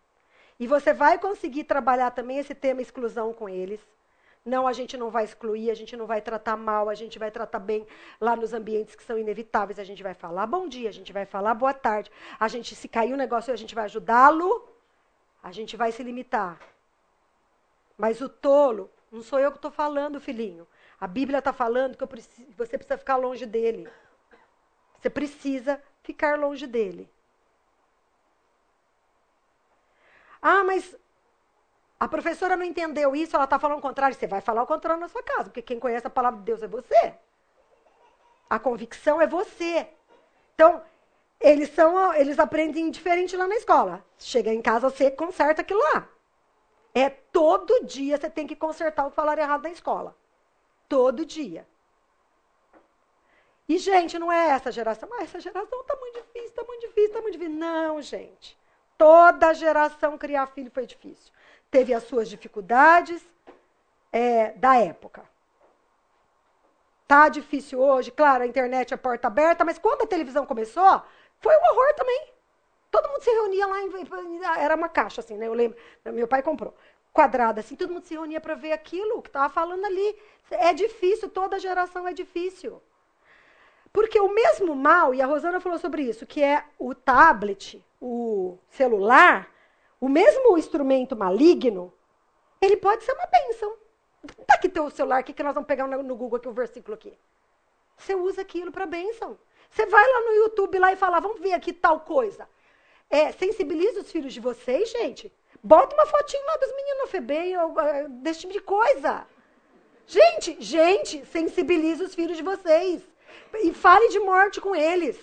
[0.59, 3.79] E você vai conseguir trabalhar também esse tema exclusão com eles.
[4.47, 7.29] Não, a gente não vai excluir, a gente não vai tratar mal, a gente vai
[7.29, 7.85] tratar bem
[8.19, 9.77] lá nos ambientes que são inevitáveis.
[9.77, 12.09] A gente vai falar bom dia, a gente vai falar boa tarde.
[12.39, 14.65] A gente, se cair um negócio, a gente vai ajudá-lo.
[15.43, 16.61] A gente vai se limitar.
[17.97, 20.65] Mas o tolo, não sou eu que estou falando, filhinho.
[20.97, 23.89] A Bíblia está falando que preciso, você precisa ficar longe dele.
[24.97, 27.09] Você precisa ficar longe dele.
[30.41, 30.95] Ah, mas
[31.99, 34.15] A professora não entendeu isso, ela está falando o contrário.
[34.15, 36.61] Você vai falar o contrário na sua casa, porque quem conhece a palavra de Deus
[36.61, 37.13] é você.
[38.49, 39.87] A convicção é você.
[40.53, 40.81] Então,
[41.39, 44.05] eles são, eles aprendem diferente lá na escola.
[44.17, 46.07] Chega em casa, você conserta aquilo lá.
[46.93, 50.15] É todo dia você tem que consertar o que falaram errado na escola.
[50.87, 51.67] Todo dia.
[53.67, 55.09] E, gente, não é essa geração.
[55.13, 57.55] Ah, essa geração está muito difícil, está muito difícil, está muito difícil.
[57.59, 58.57] Não, gente.
[58.97, 61.31] Toda geração criar filho foi difícil.
[61.69, 63.25] Teve as suas dificuldades
[64.11, 65.23] é, da época.
[67.07, 71.01] Tá difícil hoje, claro, a internet é porta aberta, mas quando a televisão começou,
[71.39, 72.33] foi um horror também.
[72.91, 73.91] Todo mundo se reunia lá, em,
[74.59, 75.47] era uma caixa assim, né?
[75.47, 76.73] Eu lembro, meu pai comprou
[77.17, 80.15] quadrada assim, todo mundo se reunia para ver aquilo que estava falando ali.
[80.51, 82.81] É difícil, toda geração é difícil.
[83.91, 88.57] Porque o mesmo mal, e a Rosana falou sobre isso, que é o tablet, o
[88.69, 89.49] celular,
[89.99, 91.93] o mesmo instrumento maligno,
[92.61, 93.75] ele pode ser uma bênção.
[94.45, 97.17] Tá aqui teu celular aqui que nós vamos pegar no Google aqui o versículo aqui.
[97.97, 99.37] Você usa aquilo para bênção.
[99.69, 102.47] Você vai lá no YouTube lá e fala, vamos ver aqui tal coisa.
[103.09, 105.31] É, sensibiliza os filhos de vocês, gente.
[105.63, 109.25] Bota uma fotinho lá dos meninos FB, ou, uh, desse tipo de coisa.
[110.05, 113.01] Gente, gente, sensibiliza os filhos de vocês.
[113.55, 115.17] E fale de morte com eles.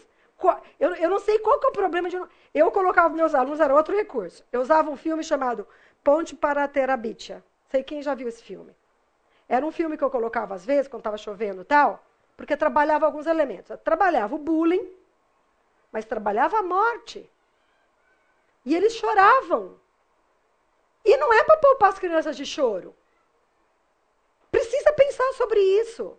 [0.78, 2.20] Eu, eu não sei qual que é o problema de.
[2.52, 4.44] Eu colocava meus alunos, era outro recurso.
[4.52, 5.66] Eu usava um filme chamado
[6.02, 7.42] Ponte para a Terabitia.
[7.70, 8.74] Sei quem já viu esse filme.
[9.48, 12.04] Era um filme que eu colocava às vezes, quando estava chovendo e tal,
[12.36, 13.70] porque trabalhava alguns elementos.
[13.70, 14.88] Eu trabalhava o bullying,
[15.92, 17.28] mas trabalhava a morte.
[18.64, 19.78] E eles choravam.
[21.04, 22.94] E não é para poupar as crianças de choro.
[24.50, 26.16] Precisa pensar sobre isso.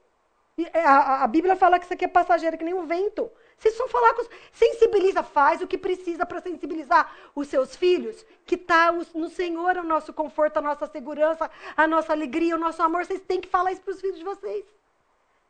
[0.73, 3.29] É, a, a, Bíblia fala que isso aqui é passageiro, que nem um vento.
[3.57, 4.29] Vocês vão falar com os...
[4.51, 9.83] Sensibiliza, faz o que precisa para sensibilizar os seus filhos, que está no Senhor o
[9.83, 13.05] nosso conforto, a nossa segurança, a nossa alegria, o nosso amor.
[13.05, 14.65] Vocês têm que falar isso para os filhos de vocês.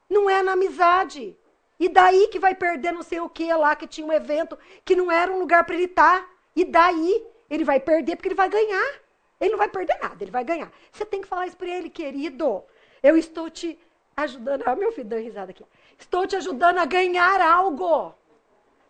[0.09, 1.35] Não é na amizade.
[1.79, 4.95] E daí que vai perder não sei o que lá, que tinha um evento, que
[4.95, 6.21] não era um lugar para ele estar.
[6.21, 6.29] Tá.
[6.55, 9.01] E daí ele vai perder porque ele vai ganhar.
[9.39, 10.71] Ele não vai perder nada, ele vai ganhar.
[10.91, 12.63] Você tem que falar isso para ele, querido.
[13.03, 13.77] Eu estou te
[14.15, 14.63] ajudando.
[14.65, 15.65] Ah, meu filho dando risada aqui.
[15.97, 18.13] Estou te ajudando a ganhar algo.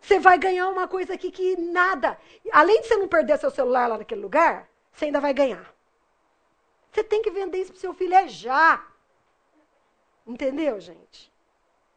[0.00, 2.18] Você vai ganhar uma coisa aqui que nada.
[2.52, 5.74] Além de você não perder seu celular lá naquele lugar, você ainda vai ganhar.
[6.92, 8.86] Você tem que vender isso para seu filho é já.
[10.26, 11.32] Entendeu, gente?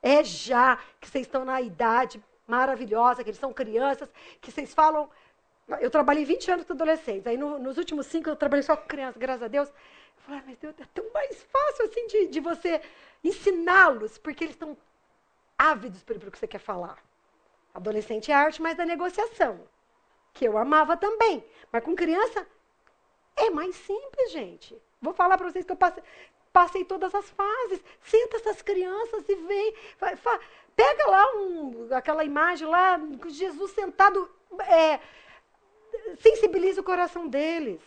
[0.02, 4.10] É já que vocês estão na idade maravilhosa, que eles são crianças,
[4.42, 5.10] que vocês falam.
[5.80, 7.28] Eu trabalhei 20 anos com adolescentes.
[7.28, 9.70] Aí no, nos últimos cinco eu trabalhei só com crianças, graças a Deus.
[9.70, 12.82] Eu falei, ah, mas Deus, é tão mais fácil assim de, de você
[13.24, 14.76] ensiná-los, porque eles estão
[15.60, 16.98] ávidos pelo que você quer falar.
[17.74, 19.60] Adolescente é arte, mas da negociação,
[20.34, 21.44] que eu amava também.
[21.72, 22.48] Mas com criança
[23.36, 24.76] é mais simples, gente.
[25.02, 26.04] Vou falar para vocês que eu passei,
[26.54, 27.84] passei todas as fases.
[28.02, 29.74] Senta essas crianças e vem.
[30.76, 34.30] pega lá um, aquela imagem lá, Jesus sentado.
[34.68, 35.00] É,
[36.20, 37.82] sensibiliza o coração deles.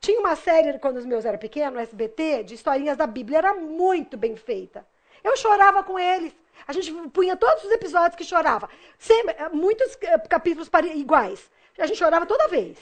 [0.00, 3.38] Tinha uma série, quando os meus eram pequenos, no SBT, de historinhas da Bíblia.
[3.38, 4.86] Era muito bem feita.
[5.24, 6.32] Eu chorava com eles.
[6.66, 8.68] A gente punha todos os episódios que chorava.
[8.98, 11.50] Sempre, eh, muitos eh, capítulos iguais.
[11.78, 12.78] A gente chorava toda vez.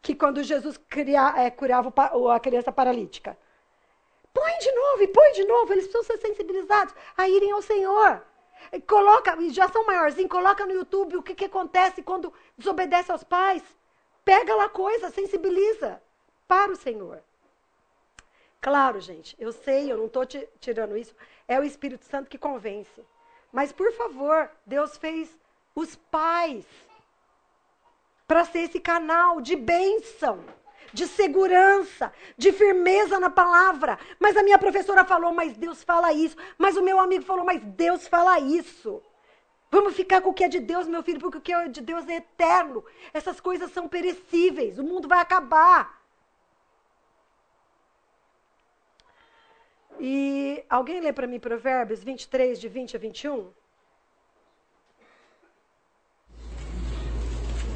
[0.00, 1.92] Que quando Jesus cria, é, curava
[2.32, 3.36] a criança paralítica.
[4.32, 5.72] Põe de novo e põe de novo.
[5.72, 8.22] Eles precisam ser sensibilizados a irem ao Senhor.
[8.86, 13.62] Coloca, já são maiorzinhos, coloca no YouTube o que, que acontece quando desobedece aos pais.
[14.24, 16.02] Pega lá coisa, sensibiliza
[16.46, 17.22] para o Senhor.
[18.60, 21.14] Claro, gente, eu sei, eu não estou tirando isso,
[21.46, 23.04] é o Espírito Santo que convence.
[23.52, 25.36] Mas, por favor, Deus fez
[25.74, 26.64] os pais
[28.26, 30.44] para ser esse canal de bênção,
[30.92, 33.98] de segurança, de firmeza na palavra.
[34.18, 36.36] Mas a minha professora falou, mas Deus fala isso.
[36.58, 39.02] Mas o meu amigo falou, mas Deus fala isso.
[39.70, 41.80] Vamos ficar com o que é de Deus, meu filho, porque o que é de
[41.80, 42.84] Deus é eterno.
[43.12, 45.97] Essas coisas são perecíveis, o mundo vai acabar.
[50.00, 53.50] E alguém lê para mim Provérbios 23, de 20 a 21?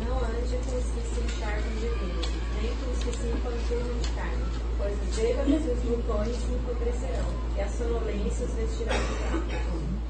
[0.07, 2.23] Não ande com os que se encharcam de vinho,
[2.63, 4.45] nem com os que se empanturram de carne,
[4.79, 8.93] pois os bêbados e os vulcões se empobrecerão, e a sonolência os vestirá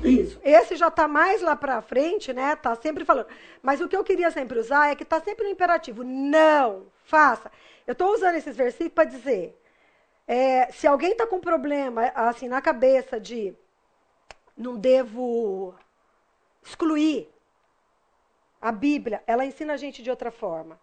[0.02, 0.40] de Isso.
[0.44, 2.52] Esse já está mais lá para frente, né?
[2.52, 3.28] Está sempre falando.
[3.62, 6.04] Mas o que eu queria sempre usar é que está sempre no imperativo.
[6.04, 7.50] Não, faça.
[7.86, 9.61] Eu estou usando esses versículos para dizer
[10.26, 13.54] é, se alguém está com problema assim na cabeça de
[14.56, 15.74] não devo
[16.62, 17.28] excluir
[18.60, 20.78] a Bíblia, ela ensina a gente de outra forma.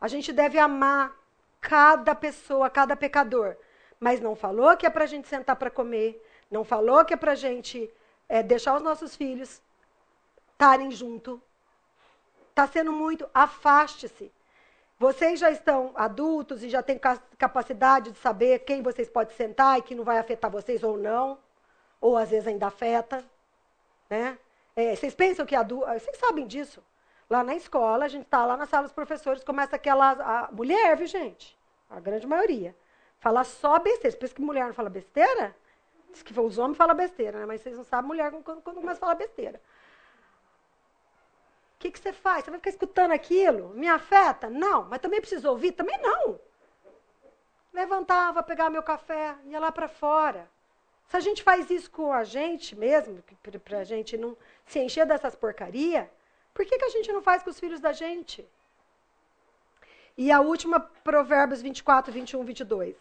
[0.00, 1.12] A gente deve amar
[1.60, 3.56] cada pessoa, cada pecador.
[3.98, 6.20] Mas não falou que é para a gente sentar para comer,
[6.50, 7.88] não falou que é para a gente
[8.28, 9.62] é, deixar os nossos filhos
[10.50, 11.40] estarem junto.
[12.50, 14.30] Está sendo muito, afaste-se.
[15.02, 16.96] Vocês já estão adultos e já têm
[17.36, 21.40] capacidade de saber quem vocês podem sentar e que não vai afetar vocês ou não,
[22.00, 23.24] ou às vezes ainda afeta.
[24.08, 24.38] Né?
[24.76, 25.88] É, vocês pensam que adulto.
[25.88, 26.80] Vocês sabem disso.
[27.28, 30.12] Lá na escola, a gente está lá na sala dos professores, começa aquela.
[30.12, 31.58] A mulher, viu, gente?
[31.90, 32.72] A grande maioria.
[33.18, 34.12] Fala só besteira.
[34.12, 35.52] Você pensa que mulher não fala besteira?
[36.12, 37.46] Diz que os homens falam besteira, né?
[37.46, 39.60] Mas vocês não sabem mulher quando, quando começa a falar besteira.
[41.82, 42.44] Que, que você faz?
[42.44, 43.70] Você vai ficar escutando aquilo?
[43.70, 44.48] Me afeta?
[44.48, 44.84] Não.
[44.84, 45.72] Mas também precisa ouvir?
[45.72, 46.38] Também não.
[47.74, 50.48] Levantava, pegava meu café, ia lá para fora.
[51.08, 53.20] Se a gente faz isso com a gente mesmo,
[53.64, 56.08] para a gente não se encher dessas porcaria,
[56.54, 58.46] por que, que a gente não faz com os filhos da gente?
[60.16, 62.94] E a última, Provérbios 24, 21, 22.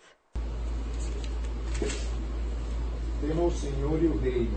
[3.22, 4.50] Tema o Senhor e o rei,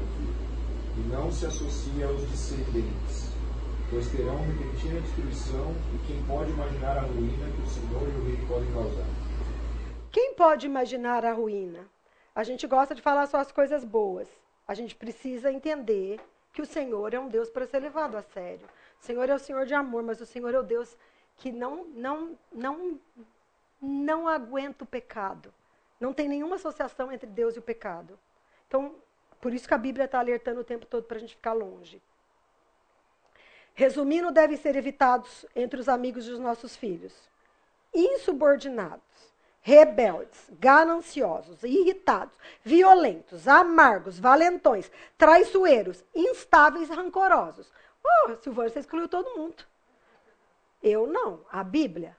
[0.96, 3.33] e não se associe aos descendentes,
[3.90, 8.24] pois terão repentina destruição, e quem pode imaginar a ruína que o Senhor e o
[8.24, 9.06] rei podem causar?
[10.10, 11.86] Quem pode imaginar a ruína?
[12.34, 14.28] A gente gosta de falar só as coisas boas.
[14.66, 16.20] A gente precisa entender
[16.52, 18.66] que o Senhor é um Deus para ser levado a sério.
[19.00, 20.96] O Senhor é o Senhor de amor, mas o Senhor é o Deus
[21.36, 22.98] que não, não, não,
[23.80, 25.52] não aguenta o pecado.
[26.00, 28.18] Não tem nenhuma associação entre Deus e o pecado.
[28.66, 28.94] Então,
[29.40, 32.00] por isso que a Bíblia está alertando o tempo todo para a gente ficar longe.
[33.74, 37.12] Resumindo, devem ser evitados entre os amigos dos nossos filhos.
[37.92, 39.02] Insubordinados,
[39.60, 47.72] rebeldes, gananciosos, irritados, violentos, amargos, valentões, traiçoeiros, instáveis, rancorosos.
[48.04, 49.64] Oh, Silvana, você excluiu todo mundo.
[50.82, 51.40] Eu não.
[51.50, 52.16] A Bíblia.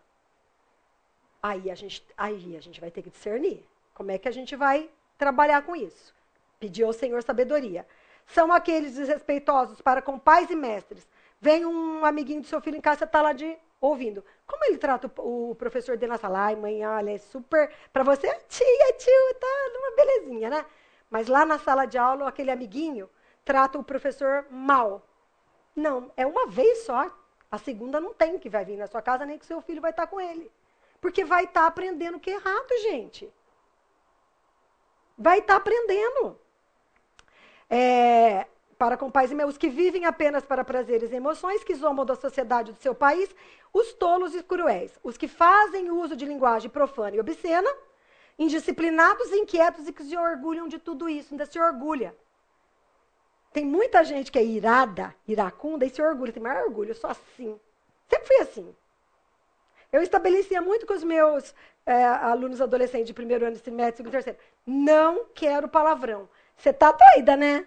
[1.41, 3.63] Aí a gente, aí a gente vai ter que discernir.
[3.93, 6.13] Como é que a gente vai trabalhar com isso?
[6.59, 7.87] Pedir ao Senhor sabedoria.
[8.25, 11.07] São aqueles desrespeitosos para com pais e mestres.
[11.45, 14.25] Vem um amiguinho do seu filho em casa, está lá de ouvindo.
[14.47, 16.39] Como ele trata o, o professor dele na sala?
[16.39, 17.71] Ai, mãe, olha, é super.
[17.93, 20.65] Para você, tia, tio, tá numa belezinha, né?
[21.07, 23.07] Mas lá na sala de aula, aquele amiguinho
[23.43, 25.07] trata o professor mal.
[25.75, 27.15] Não, é uma vez só.
[27.51, 29.91] A segunda não tem que vai vir na sua casa, nem que seu filho vai
[29.91, 30.51] estar com ele.
[30.99, 33.31] Porque vai estar aprendendo que é errado, gente.
[35.15, 36.39] Vai estar aprendendo.
[37.69, 38.47] É,
[38.85, 42.15] para com pais e meus que vivem apenas para prazeres e emoções, que zombam da
[42.15, 43.35] sociedade do seu país,
[43.73, 47.67] os tolos e cruéis, os que fazem uso de linguagem profana e obscena,
[48.37, 52.15] indisciplinados, inquietos e que se orgulham de tudo isso, ainda se orgulha.
[53.51, 56.31] Tem muita gente que é irada, iracunda e se orgulha.
[56.31, 57.59] Tem maior orgulho, eu sou assim.
[58.07, 58.75] Sempre fui assim.
[59.91, 61.55] Eu estabelecia muito com os meus
[61.87, 64.37] é, alunos adolescentes de primeiro ano, médio, segundo e terceiro.
[64.63, 66.29] Não quero palavrão.
[66.55, 67.65] Você tá doida, né?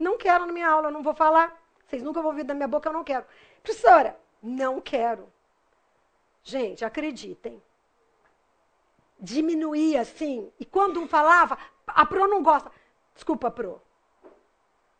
[0.00, 1.62] Não quero na minha aula, não vou falar.
[1.86, 3.26] Vocês nunca vão ouvir da minha boca, eu não quero.
[3.62, 5.30] Professora, não quero.
[6.42, 7.62] Gente, acreditem.
[9.18, 10.50] Diminuía assim.
[10.58, 12.72] E quando um falava, a Pro não gosta.
[13.14, 13.82] Desculpa, Pro.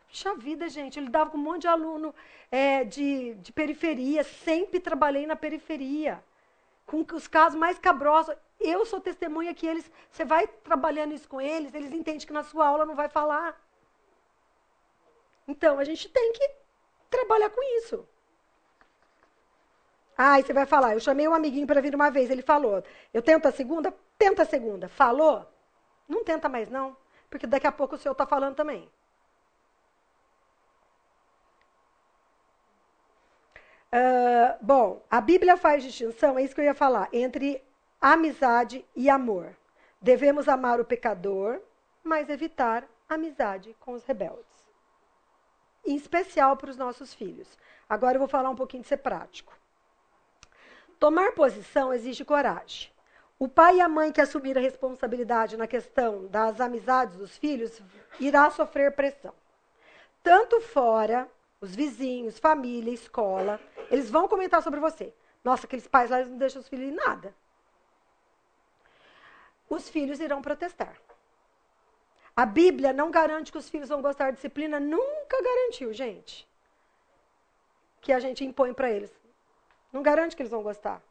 [0.07, 2.15] Puxa vida, gente, eu lidava com um monte de aluno
[2.51, 6.23] é, de, de periferia, sempre trabalhei na periferia,
[6.85, 8.35] com os casos mais cabrosos.
[8.59, 12.43] Eu sou testemunha que eles, você vai trabalhando isso com eles, eles entendem que na
[12.43, 13.57] sua aula não vai falar.
[15.51, 16.49] Então, a gente tem que
[17.11, 18.07] trabalhar com isso.
[20.17, 22.85] Ah, e você vai falar, eu chamei um amiguinho para vir uma vez, ele falou,
[23.13, 23.93] eu tento a segunda?
[24.17, 24.89] Tenta a segunda.
[24.89, 25.45] Falou?
[26.09, 26.97] Não tenta mais não,
[27.29, 28.89] porque daqui a pouco o senhor está falando também.
[33.93, 37.61] Uh, bom, a Bíblia faz distinção, é isso que eu ia falar, entre
[38.01, 39.57] amizade e amor.
[40.01, 41.61] Devemos amar o pecador,
[42.05, 44.50] mas evitar amizade com os rebeldes.
[45.85, 47.59] Em especial para os nossos filhos.
[47.89, 49.53] Agora eu vou falar um pouquinho de ser prático.
[50.99, 52.91] Tomar posição exige coragem.
[53.39, 57.81] O pai e a mãe que assumir a responsabilidade na questão das amizades dos filhos
[58.21, 59.33] irá sofrer pressão.
[60.23, 61.27] Tanto fora
[61.61, 63.59] os vizinhos, família, escola,
[63.91, 65.15] eles vão comentar sobre você.
[65.43, 67.35] Nossa, aqueles pais lá não deixam os filhos em nada.
[69.71, 70.95] Os filhos irão protestar.
[72.41, 76.49] A Bíblia não garante que os filhos vão gostar de disciplina, nunca garantiu, gente.
[78.01, 79.13] Que a gente impõe para eles.
[79.93, 81.03] Não garante que eles vão gostar.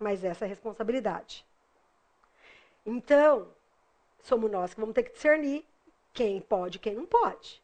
[0.00, 1.46] Mas essa é a responsabilidade.
[2.84, 3.46] Então,
[4.24, 5.64] somos nós que vamos ter que discernir
[6.12, 7.62] quem pode e quem não pode.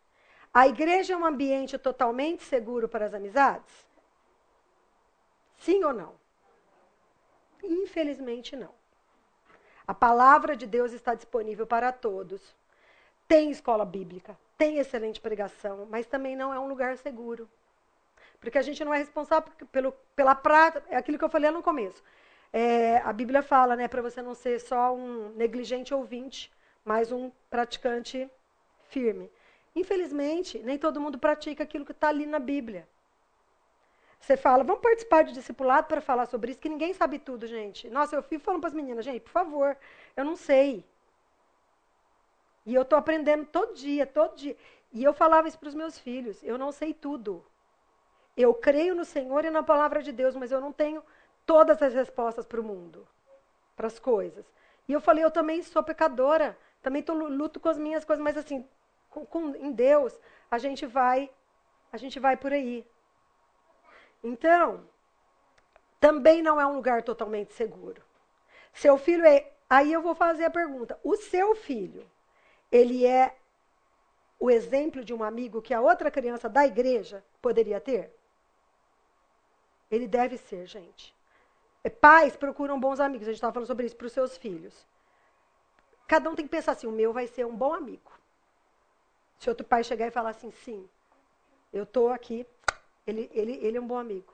[0.55, 3.75] A igreja é um ambiente totalmente seguro para as amizades?
[5.59, 6.15] Sim ou não?
[7.61, 8.82] Infelizmente, não.
[9.93, 12.41] A palavra de Deus está disponível para todos.
[13.29, 17.47] Tem escola bíblica, tem excelente pregação, mas também não é um lugar seguro.
[18.41, 21.63] Porque a gente não é responsável pelo, pela prática, é aquilo que eu falei no
[21.63, 22.03] começo.
[22.51, 26.51] É, a Bíblia fala, né, para você não ser só um negligente ouvinte,
[26.83, 28.31] mas um praticante
[28.89, 29.31] firme.
[29.77, 32.89] Infelizmente, nem todo mundo pratica aquilo que está ali na Bíblia.
[34.23, 37.91] Você fala, vamos participar de discipulado para falar sobre isso, que ninguém sabe tudo, gente.
[37.91, 39.77] Nossa, eu fico falando para as meninas, gente, por favor,
[40.17, 40.87] eu não sei.
[42.65, 44.57] E eu estou aprendendo todo dia, todo dia.
[44.93, 47.45] E eu falava isso para os meus filhos, eu não sei tudo.
[48.37, 51.03] Eu creio no Senhor e na palavra de Deus, mas eu não tenho
[51.45, 53.05] todas as respostas para o mundo,
[53.75, 54.47] para as coisas.
[54.87, 58.37] E eu falei, eu também sou pecadora, também tô, luto com as minhas coisas, mas
[58.37, 58.65] assim,
[59.11, 60.17] com, com, em Deus,
[60.49, 61.29] a gente vai,
[61.93, 62.87] a gente vai por aí.
[64.23, 64.85] Então,
[66.01, 68.03] também não é um lugar totalmente seguro.
[68.73, 69.51] Seu filho é.
[69.69, 72.05] Aí eu vou fazer a pergunta: o seu filho,
[72.71, 73.37] ele é
[74.39, 78.13] o exemplo de um amigo que a outra criança da igreja poderia ter?
[79.91, 81.15] Ele deve ser, gente.
[82.01, 83.29] Pais procuram bons amigos.
[83.29, 84.87] A gente estava falando sobre isso para os seus filhos.
[86.09, 88.11] Cada um tem que pensar assim: o meu vai ser um bom amigo.
[89.39, 90.89] Se outro pai chegar e falar assim: sim,
[91.73, 92.47] eu estou aqui,
[93.07, 94.33] ele, ele, ele é um bom amigo.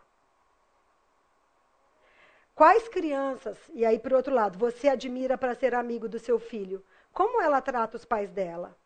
[2.54, 6.84] Quais crianças, e aí por outro lado, você admira para ser amigo do seu filho?
[7.12, 8.76] Como ela trata os pais dela?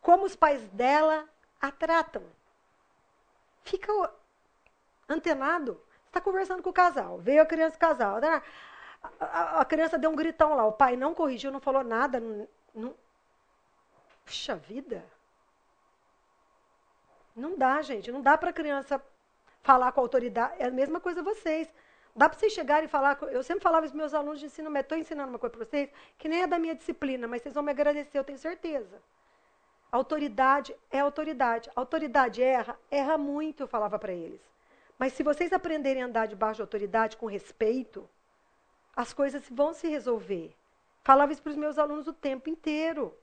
[0.00, 1.28] Como os pais dela
[1.60, 2.24] a tratam?
[3.62, 3.92] Fica
[5.08, 5.80] antenado
[6.10, 8.20] está conversando com o casal, veio a criança do casal.
[8.20, 8.42] Né?
[9.18, 12.20] A, a, a, criança deu um gritão lá, o pai não corrigiu, não falou nada.
[12.20, 12.94] Não, não...
[14.24, 15.04] Puxa vida.
[17.34, 18.12] Não dá, gente.
[18.12, 19.02] Não dá para a criança
[19.62, 20.54] falar com a autoridade.
[20.58, 21.72] É a mesma coisa vocês.
[22.14, 23.18] Dá para vocês chegarem e falar.
[23.30, 25.90] Eu sempre falava os meus alunos de ensino médio, estou ensinando uma coisa para vocês,
[26.18, 29.00] que nem é da minha disciplina, mas vocês vão me agradecer, eu tenho certeza.
[29.92, 31.70] Autoridade é autoridade.
[31.74, 34.40] Autoridade erra, erra muito, eu falava para eles.
[34.98, 38.08] Mas se vocês aprenderem a andar debaixo de autoridade com respeito,
[38.94, 40.54] as coisas vão se resolver.
[41.02, 43.16] Falava isso para os meus alunos o tempo inteiro.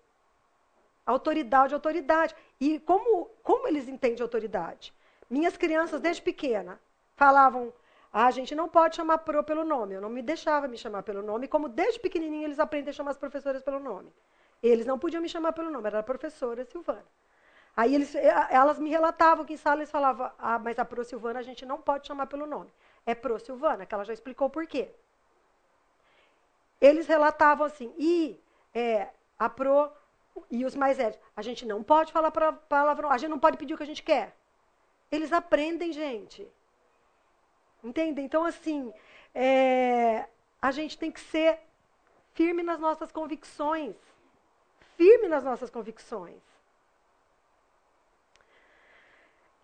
[1.05, 2.35] Autoridade, autoridade.
[2.59, 4.93] E como, como eles entendem autoridade?
[5.29, 6.79] Minhas crianças, desde pequena,
[7.15, 7.73] falavam:
[8.11, 9.93] ah, a gente não pode chamar pro pelo nome.
[9.95, 13.11] Eu não me deixava me chamar pelo nome, como desde pequenininho eles aprendem a chamar
[13.11, 14.11] as professoras pelo nome.
[14.61, 17.05] Eles não podiam me chamar pelo nome, era a professora Silvana.
[17.75, 21.03] Aí eles, eh, elas me relatavam que em sala eles falavam, ah, mas a Pro
[21.03, 22.73] Silvana a gente não pode chamar pelo nome.
[23.05, 24.89] É Pro Silvana, que ela já explicou por quê.
[26.81, 28.39] Eles relatavam assim, e
[28.73, 29.91] é, a Pro
[30.49, 33.73] e os mais velhos, a gente não pode falar palavrão, a gente não pode pedir
[33.73, 34.35] o que a gente quer.
[35.11, 36.47] Eles aprendem, gente.
[37.83, 38.21] Entende?
[38.21, 38.93] Então, assim,
[39.33, 40.25] é,
[40.61, 41.59] a gente tem que ser
[42.33, 43.95] firme nas nossas convicções.
[44.95, 46.41] Firme nas nossas convicções.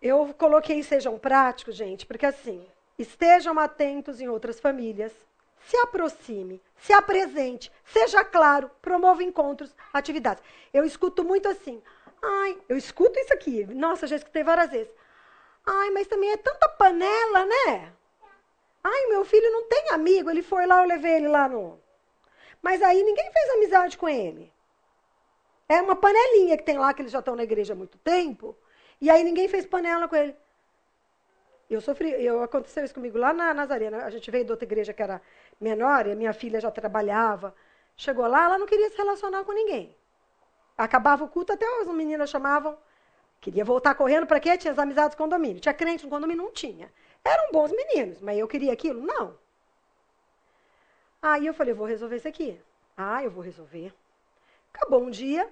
[0.00, 2.64] Eu coloquei sejam práticos, gente, porque assim,
[2.98, 5.12] estejam atentos em outras famílias,
[5.66, 10.44] se aproxime, se apresente, seja claro, promova encontros, atividades.
[10.74, 11.82] Eu escuto muito assim,
[12.22, 14.92] ai, eu escuto isso aqui, nossa, já escutei várias vezes.
[15.66, 17.92] Ai, mas também é tanta panela, né?
[18.82, 21.80] Ai, meu filho não tem amigo, ele foi lá, eu levei ele lá no.
[22.60, 24.52] Mas aí ninguém fez amizade com ele.
[25.68, 28.56] É uma panelinha que tem lá, que eles já estão na igreja há muito tempo.
[29.00, 30.36] E aí ninguém fez panela com ele.
[31.68, 34.04] Eu sofri, eu, aconteceu isso comigo lá na Nazarena.
[34.04, 35.20] A gente veio de outra igreja que era
[35.60, 37.54] menor, e a minha filha já trabalhava.
[37.96, 39.96] Chegou lá, ela não queria se relacionar com ninguém.
[40.76, 42.76] Acabava o culto, até as meninas chamavam.
[43.44, 44.56] Queria voltar correndo, para quê?
[44.56, 45.60] Tinha as amizades do condomínio.
[45.60, 46.44] Tinha crente no condomínio?
[46.44, 46.90] Não tinha.
[47.22, 49.02] Eram bons meninos, mas eu queria aquilo?
[49.02, 49.36] Não.
[51.20, 52.58] Aí eu falei, vou resolver isso aqui.
[52.96, 53.92] Ah, eu vou resolver.
[54.72, 55.46] Acabou um dia,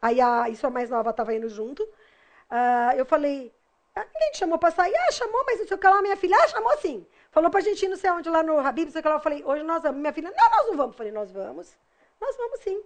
[0.00, 1.82] aí a, isso a mais nova estava indo junto.
[1.82, 3.52] Uh, eu falei,
[3.94, 4.96] ah, ninguém te chamou para sair?
[4.96, 6.34] Ah, chamou, mas o que lá, minha filha.
[6.42, 7.06] Ah, chamou sim.
[7.30, 9.16] Falou para a gente ir não sei onde, lá no Habib, sei o lá.
[9.16, 10.00] Eu falei, hoje nós vamos.
[10.00, 10.94] Minha filha, não, nós não vamos.
[10.94, 11.76] Eu falei, nós vamos.
[12.18, 12.82] Nós vamos sim.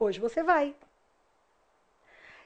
[0.00, 0.74] Hoje você vai.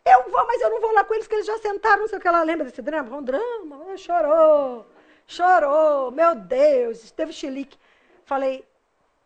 [0.05, 2.19] Eu vou, mas eu não vou lá com eles, que eles já sentaram, não sei
[2.19, 2.43] o que lá.
[2.43, 3.17] Lembra desse drama?
[3.17, 3.87] Um drama.
[3.89, 4.87] Ah, chorou.
[5.27, 6.11] Chorou.
[6.11, 7.11] Meu Deus.
[7.11, 7.79] Teve chilique.
[8.25, 8.65] Falei,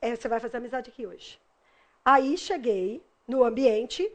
[0.01, 1.41] é, você vai fazer amizade aqui hoje.
[2.05, 4.11] Aí cheguei no ambiente,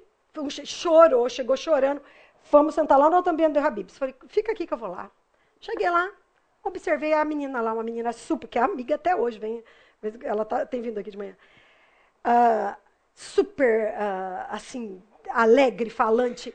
[0.66, 2.01] chorou, chegou chorando.
[2.43, 3.97] Fomos sentar lá no outro ambiente do Habibs.
[3.97, 5.11] Falei, fica aqui que eu vou lá.
[5.59, 6.11] Cheguei lá,
[6.64, 9.64] observei a menina lá, uma menina super, que é amiga até hoje, vem,
[10.22, 11.38] ela tá, tem vindo aqui de manhã.
[12.26, 12.76] Uh,
[13.14, 15.01] super, uh, assim,
[15.34, 16.54] alegre, falante.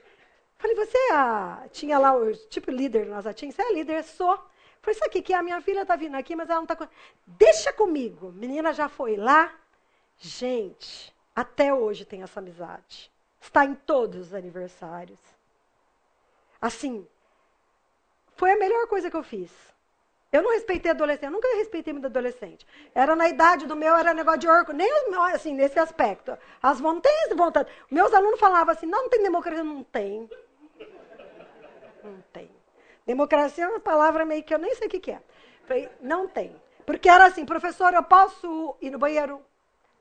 [0.58, 3.50] Falei, você é a, tinha lá o tipo líder do Nazatim?
[3.50, 4.02] Você é líder?
[4.04, 4.36] Sou.
[4.80, 6.88] Falei, isso aqui que a minha filha está vindo aqui, mas ela não está.
[7.26, 8.32] Deixa comigo.
[8.32, 9.54] Menina já foi lá.
[10.18, 13.10] Gente, até hoje tem essa amizade.
[13.40, 15.20] Está em todos os aniversários.
[16.60, 17.06] Assim,
[18.36, 19.50] foi a melhor coisa que eu fiz.
[20.30, 22.66] Eu não respeitei adolescente, eu nunca respeitei muito adolescente.
[22.94, 24.90] Era na idade do meu, era negócio de orco, nem
[25.32, 26.36] assim, nesse aspecto.
[26.62, 27.70] As tem vontade.
[27.90, 30.30] Meus alunos falavam assim, não, não tem democracia, não tem.
[32.04, 32.50] Não tem.
[33.06, 35.22] Democracia é uma palavra meio que eu nem sei o que, que é.
[35.64, 36.54] Falei, não tem.
[36.84, 39.42] Porque era assim, professor, eu posso ir no banheiro?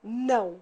[0.04, 0.62] Não.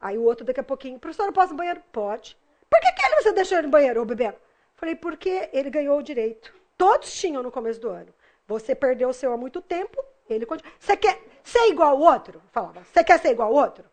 [0.00, 1.82] Aí o outro daqui a pouquinho, professor, eu posso ir no banheiro?
[1.90, 2.36] Pode.
[2.70, 4.32] Por que, que ele você deixou ele no banheiro, ô bebê?
[4.76, 6.54] Falei, porque ele ganhou o direito.
[6.76, 8.12] Todos tinham no começo do ano.
[8.46, 10.72] Você perdeu o seu há muito tempo, ele continua.
[10.78, 12.42] Você quer ser igual ao outro?
[12.52, 13.84] Falava, você quer ser igual ao outro?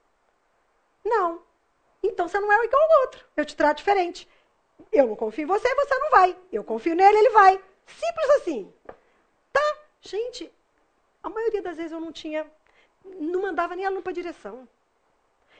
[1.03, 1.41] Não.
[2.01, 3.25] Então você não é igual ao outro.
[3.35, 4.27] Eu te trato diferente.
[4.91, 6.37] Eu não confio em você, você não vai.
[6.51, 7.61] Eu confio nele, ele vai.
[7.85, 8.73] Simples assim.
[9.51, 9.77] Tá?
[10.01, 10.51] Gente,
[11.21, 12.45] a maioria das vezes eu não tinha.
[13.05, 14.67] Não mandava nem aluno para direção.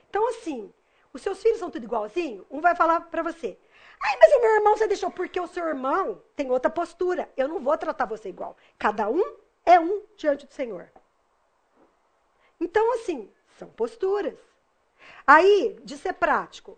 [0.09, 0.71] Então, assim,
[1.11, 2.45] os seus filhos são tudo igualzinho?
[2.49, 3.57] Um vai falar para você.
[4.05, 7.31] Ai, mas o meu irmão você deixou porque o seu irmão tem outra postura.
[7.37, 8.57] Eu não vou tratar você igual.
[8.77, 9.23] Cada um
[9.65, 10.89] é um diante do Senhor.
[12.59, 14.37] Então, assim, são posturas.
[15.25, 16.77] Aí, de ser prático,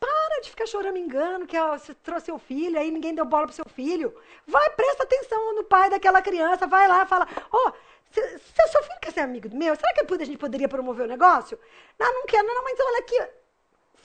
[0.00, 3.54] para de ficar chorando engano que você trouxe seu filho, aí ninguém deu bola pro
[3.54, 4.14] seu filho.
[4.46, 7.72] Vai, presta atenção no pai daquela criança, vai lá, fala, ó, oh,
[8.10, 11.08] se, se seu filho quer ser amigo meu, será que a gente poderia promover o
[11.08, 11.58] negócio?
[11.98, 13.28] Não, não quero, não, mas olha aqui,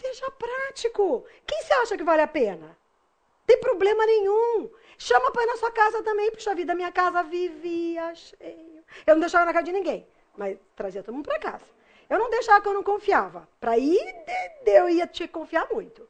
[0.01, 1.25] seja prático.
[1.45, 2.77] Quem você acha que vale a pena?
[3.45, 4.69] Tem problema nenhum.
[4.97, 8.83] Chama para ir na sua casa também, puxa vida, minha casa vivia cheio.
[9.05, 11.65] Eu não deixava na casa de ninguém, mas trazia todo mundo para casa.
[12.09, 13.47] Eu não deixava que eu não confiava.
[13.59, 13.99] Para ir,
[14.65, 16.07] eu ia te confiar muito.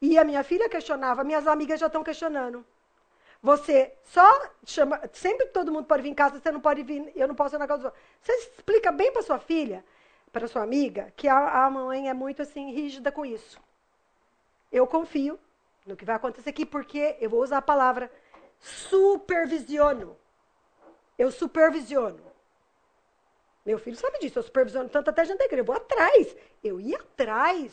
[0.00, 2.64] E a minha filha questionava, minhas amigas já estão questionando.
[3.42, 7.28] Você só chama, sempre todo mundo pode vir em casa, você não pode vir, eu
[7.28, 8.02] não posso ir na casa dos outros.
[8.20, 9.84] Você explica bem para sua filha,
[10.32, 13.60] para sua amiga, que a, a mãe é muito assim rígida com isso.
[14.70, 15.38] Eu confio
[15.86, 18.10] no que vai acontecer aqui, porque eu vou usar a palavra
[18.58, 20.16] supervisiono.
[21.18, 22.20] Eu supervisiono.
[23.64, 25.62] Meu filho sabe disso, eu supervisiono tanto até gente da igreja.
[25.62, 26.36] Eu vou atrás.
[26.62, 27.72] Eu ia atrás.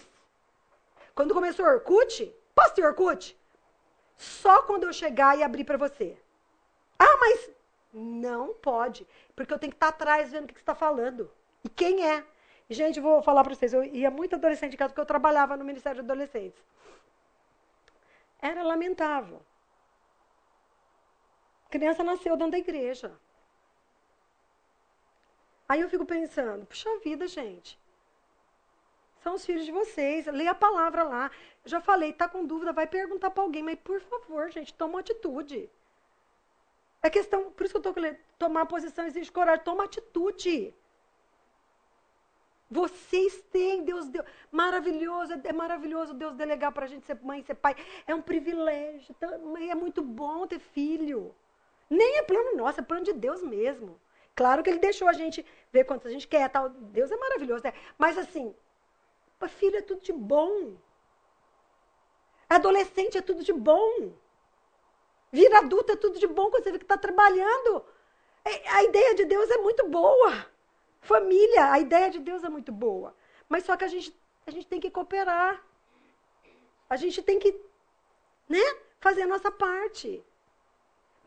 [1.14, 3.38] Quando começou o Orkut, posso ter Orkut?
[4.18, 6.18] Só quando eu chegar e abrir para você.
[6.98, 7.50] Ah, mas
[7.94, 11.32] não pode, porque eu tenho que estar tá atrás vendo o que você está falando.
[11.64, 12.26] E quem é?
[12.70, 15.64] Gente, vou falar para vocês, eu ia muito adolescente em casa, porque eu trabalhava no
[15.64, 16.60] Ministério de Adolescentes.
[18.42, 19.42] Era lamentável.
[21.68, 23.12] A criança nasceu dentro da igreja.
[25.70, 27.78] Aí eu fico pensando, puxa vida, gente.
[29.22, 30.26] São os filhos de vocês.
[30.28, 31.32] Leia a palavra lá.
[31.66, 35.70] Já falei, tá com dúvida, vai perguntar para alguém, mas por favor, gente, toma atitude.
[37.02, 40.74] É questão, por isso que eu estou falando, tomar posição exige coragem, toma atitude.
[42.70, 44.24] Vocês têm, Deus deu.
[44.52, 47.76] Maravilhoso, é maravilhoso Deus delegar para a gente ser mãe, ser pai.
[48.08, 49.16] É um privilégio.
[49.16, 51.36] Então, é muito bom ter filho.
[51.90, 54.00] Nem é plano nosso, é plano de Deus mesmo.
[54.36, 56.70] Claro que ele deixou a gente ver quanto a gente quer, tal.
[56.70, 57.74] Deus é maravilhoso, né?
[57.98, 58.54] Mas assim,
[59.48, 60.76] filho é tudo de bom.
[62.50, 64.14] Adolescente é tudo de bom.
[65.32, 67.86] Vir adulto é tudo de bom quando você vê que está trabalhando.
[68.44, 70.46] É, a ideia de Deus é muito boa.
[71.06, 73.16] Família, a ideia de Deus é muito boa.
[73.48, 74.10] Mas só que a gente,
[74.48, 75.64] a gente tem que cooperar.
[76.90, 77.56] A gente tem que
[78.50, 78.66] né,
[79.00, 80.24] fazer a nossa parte.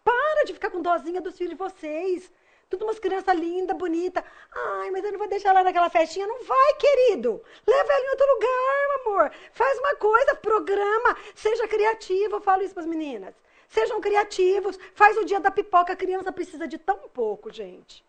[0.03, 2.31] Para de ficar com dozinha dos filhos de vocês.
[2.69, 4.25] Tudo umas crianças lindas, bonitas.
[4.53, 6.27] Ai, mas eu não vou deixar lá naquela festinha.
[6.27, 7.41] Não vai, querido.
[7.65, 9.33] Leva ela em outro lugar, amor.
[9.53, 11.17] Faz uma coisa, programa.
[11.37, 12.37] Seja criativo.
[12.37, 13.35] Eu falo isso para as meninas.
[13.69, 14.77] Sejam criativos.
[14.93, 15.93] Faz o dia da pipoca.
[15.93, 18.08] A criança precisa de tão pouco, gente.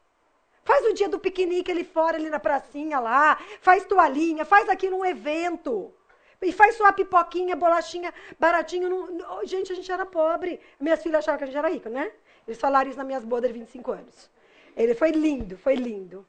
[0.70, 3.40] Faz o dia do piquenique ali fora, ali na pracinha lá.
[3.60, 4.46] Faz toalhinha.
[4.46, 5.91] Faz aqui num evento.
[6.40, 8.88] E faz sua pipoquinha, bolachinha, baratinho.
[8.88, 9.46] No...
[9.46, 10.60] Gente, a gente era pobre.
[10.80, 12.12] Minhas filhas achavam que a gente era rica, né?
[12.48, 14.30] Eles falaram isso nas minhas bodas de 25 anos.
[14.78, 16.24] Ele foi lindo, foi lindo.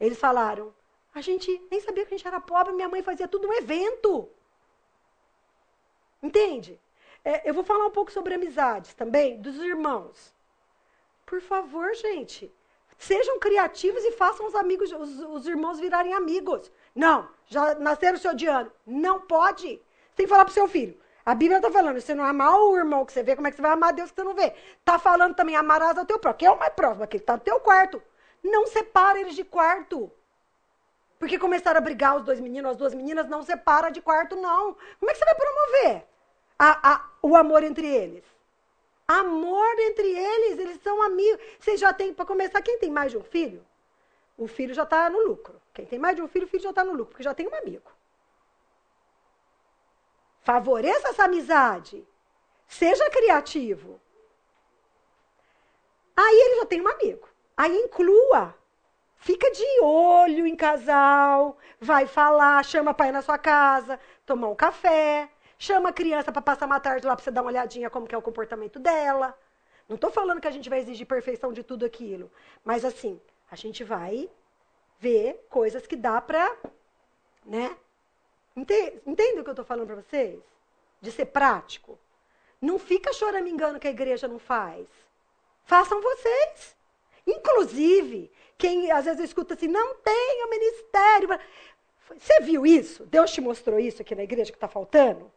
[0.00, 0.74] Eles falaram:
[1.14, 4.28] a gente nem sabia que a gente era pobre, minha mãe fazia tudo um evento.
[6.20, 6.80] Entende?
[7.24, 10.34] É, eu vou falar um pouco sobre amizades também, dos irmãos.
[11.24, 12.52] Por favor, gente,
[12.98, 16.70] sejam criativos e façam os amigos, os, os irmãos virarem amigos.
[16.94, 18.72] Não, já nasceram se odiando.
[18.86, 19.68] Não pode.
[19.68, 20.96] Você tem que falar para o seu filho.
[21.26, 23.56] A Bíblia está falando, se não amar o irmão que você vê, como é que
[23.56, 24.54] você vai amar Deus que você não vê?
[24.78, 26.38] Está falando também, amarás ao teu próximo.
[26.38, 27.02] Quem é o mais próximo?
[27.04, 28.02] Aquele que está no teu quarto.
[28.42, 30.12] Não separa eles de quarto.
[31.18, 34.76] Porque começaram a brigar os dois meninos, as duas meninas, não separa de quarto, não.
[35.00, 36.04] Como é que você vai promover
[36.58, 38.22] a, a, o amor entre eles?
[39.06, 41.40] Amor entre eles, eles são amigos.
[41.58, 43.64] Vocês já têm, para começar, quem tem mais de um filho?
[44.36, 45.60] O filho já está no lucro.
[45.72, 47.46] Quem tem mais de um filho, o filho já está no lucro, porque já tem
[47.46, 47.90] um amigo.
[50.42, 52.06] Favoreça essa amizade.
[52.66, 54.00] Seja criativo.
[56.16, 57.28] Aí ele já tem um amigo.
[57.56, 58.54] Aí inclua.
[59.16, 65.30] Fica de olho em casal, vai falar, chama pai na sua casa, tomar um café,
[65.64, 68.14] chama a criança para passar uma tarde lá para você dar uma olhadinha como que
[68.14, 69.36] é o comportamento dela.
[69.88, 72.30] Não estou falando que a gente vai exigir perfeição de tudo aquilo,
[72.62, 73.20] mas assim,
[73.50, 74.30] a gente vai
[74.98, 76.54] ver coisas que dá para,
[77.44, 77.76] né?
[78.54, 80.40] Entende, entende o que eu estou falando para vocês?
[81.00, 81.98] De ser prático.
[82.60, 84.86] Não fica choramingando que a igreja não faz.
[85.64, 86.76] Façam vocês.
[87.26, 91.28] Inclusive, quem às vezes escuta assim, não tem o ministério.
[92.08, 93.04] Você viu isso?
[93.06, 95.32] Deus te mostrou isso aqui na igreja que está faltando?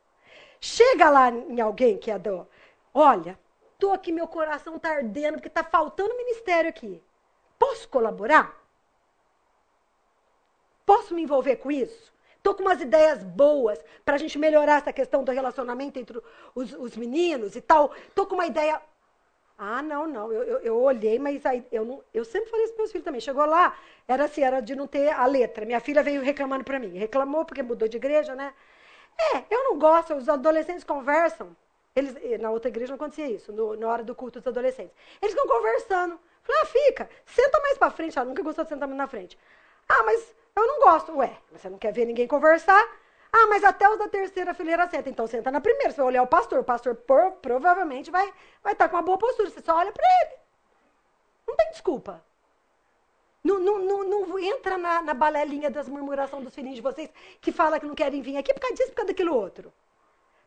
[0.60, 2.48] Chega lá em alguém que é do.
[2.94, 3.38] Olha,
[3.78, 7.02] tô aqui, meu coração está ardendo, porque está faltando ministério aqui.
[7.60, 8.58] Posso colaborar?
[10.86, 12.14] Posso me envolver com isso?
[12.38, 16.22] Estou com umas ideias boas para a gente melhorar essa questão do relacionamento entre
[16.56, 17.94] os, os meninos e tal.
[18.08, 18.82] Estou com uma ideia
[19.58, 20.32] ah, não, não.
[20.32, 23.06] Eu, eu, eu, olhei, mas aí eu, não, eu sempre falei isso para meus filhos
[23.06, 23.20] também.
[23.20, 23.76] Chegou lá,
[24.08, 25.66] era assim, era de não ter a letra.
[25.66, 26.96] Minha filha veio reclamando para mim.
[26.98, 28.54] Reclamou porque mudou de igreja, né?
[29.20, 31.56] É, eu não gosto, os adolescentes conversam.
[31.96, 34.94] Eles, na outra igreja não acontecia isso, no, na hora do culto dos adolescentes.
[35.20, 36.20] Eles ficam conversando.
[36.44, 38.18] Falei, ah, fica, senta mais para frente.
[38.18, 39.38] Ela nunca gostou de sentar muito na frente.
[39.90, 41.16] Ah, mas eu não gosto.
[41.18, 42.82] Ué, você não quer ver ninguém conversar?
[43.34, 45.10] Ah, mas até os da terceira fileira senta.
[45.10, 45.92] Então senta na primeira.
[45.92, 46.60] Você vai olhar o pastor.
[46.60, 49.50] O pastor por, provavelmente vai estar vai tá com uma boa postura.
[49.50, 50.36] Você só olha para ele.
[51.48, 52.24] Não tem desculpa.
[53.48, 57.10] Não, não, não, não entra na, na balelinha das murmurações dos filhinhos de vocês
[57.40, 59.74] que fala que não querem vir aqui por causa disso, por causa daquilo outro.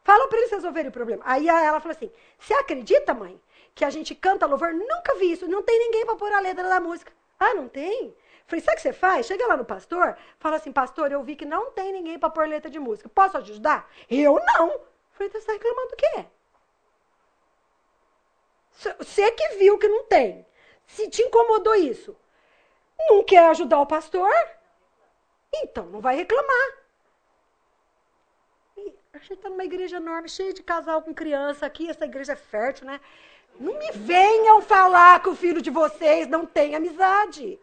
[0.02, 1.22] Fala para eles resolverem o problema.
[1.24, 3.40] Aí ela fala assim: Você acredita, mãe,
[3.74, 4.74] que a gente canta louvor?
[4.74, 5.48] Nunca vi isso.
[5.48, 7.10] Não tem ninguém para pôr a letra da música.
[7.38, 8.14] Ah, não tem?
[8.46, 9.26] Falei, sabe o que você faz?
[9.26, 12.46] Chega lá no pastor, fala assim, pastor, eu vi que não tem ninguém para pôr
[12.48, 13.08] letra de música.
[13.08, 13.88] Posso ajudar?
[14.10, 14.68] Eu não.
[15.12, 16.24] Falei, então você está reclamando do quê?
[18.98, 20.44] Você que viu que não tem.
[20.86, 22.16] Se te incomodou isso,
[23.08, 24.30] não quer ajudar o pastor?
[25.54, 26.68] Então não vai reclamar.
[28.76, 32.32] E a gente está numa igreja enorme, cheia de casal com criança aqui, essa igreja
[32.32, 33.00] é fértil, né?
[33.58, 37.58] Não me venham falar que o filho de vocês não tem amizade.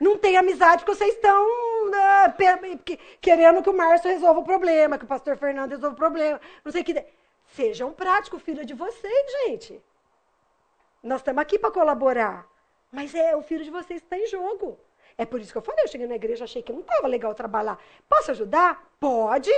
[0.00, 1.46] Não tem amizade porque vocês estão
[1.88, 6.40] uh, querendo que o Márcio resolva o problema, que o pastor Fernando resolva o problema.
[6.64, 7.04] Não sei o que.
[7.54, 9.82] Sejam práticos, filho de vocês, gente.
[11.02, 12.46] Nós estamos aqui para colaborar.
[12.90, 14.78] Mas é o filho de vocês que está em jogo.
[15.18, 17.34] É por isso que eu falei, eu cheguei na igreja, achei que não estava legal
[17.34, 17.78] trabalhar.
[18.08, 18.90] Posso ajudar?
[19.00, 19.50] Pode.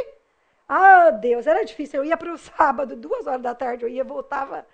[0.69, 2.01] Ah, Deus, era difícil.
[2.01, 4.67] Eu ia para o sábado, duas horas da tarde, eu ia, voltava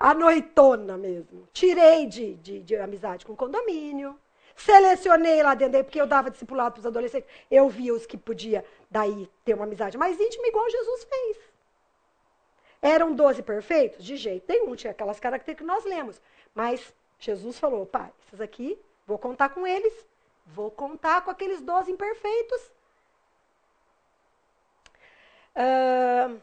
[0.00, 1.48] à noitona mesmo.
[1.52, 4.18] Tirei de, de, de amizade com condomínio.
[4.54, 7.28] Selecionei lá dentro, porque eu dava discipulado para os adolescentes.
[7.50, 11.36] Eu via os que podia daí ter uma amizade mais íntima, igual Jesus fez.
[12.80, 14.04] Eram doze perfeitos?
[14.04, 16.20] De jeito nenhum, tinha aquelas características que nós lemos.
[16.54, 16.92] Mas
[17.22, 18.76] Jesus falou, pai, esses aqui,
[19.06, 19.94] vou contar com eles,
[20.44, 22.60] vou contar com aqueles doze imperfeitos.
[25.54, 26.40] Uh,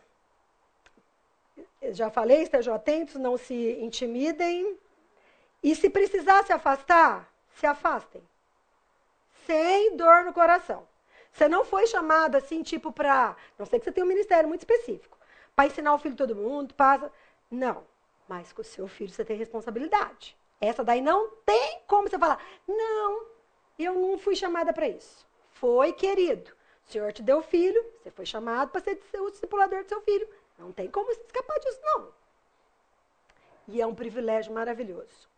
[1.92, 4.78] já falei, estejam atentos, não se intimidem.
[5.62, 8.24] E se precisar se afastar, se afastem.
[9.46, 10.88] Sem dor no coração.
[11.34, 13.36] Você não foi chamado assim, tipo, para.
[13.58, 15.18] Não sei que você tem um ministério muito específico.
[15.54, 17.12] Para ensinar o filho de todo mundo, passa.
[17.52, 17.84] Não.
[18.30, 20.39] Mas com o seu filho você tem responsabilidade.
[20.60, 22.44] Essa daí não tem como você falar.
[22.68, 23.26] Não,
[23.78, 25.26] eu não fui chamada para isso.
[25.52, 26.52] Foi, querido.
[26.88, 30.28] O Senhor te deu filho, você foi chamado para ser o discipulador do seu filho.
[30.58, 32.08] Não tem como se escapar disso, não.
[33.68, 35.30] E é um privilégio maravilhoso.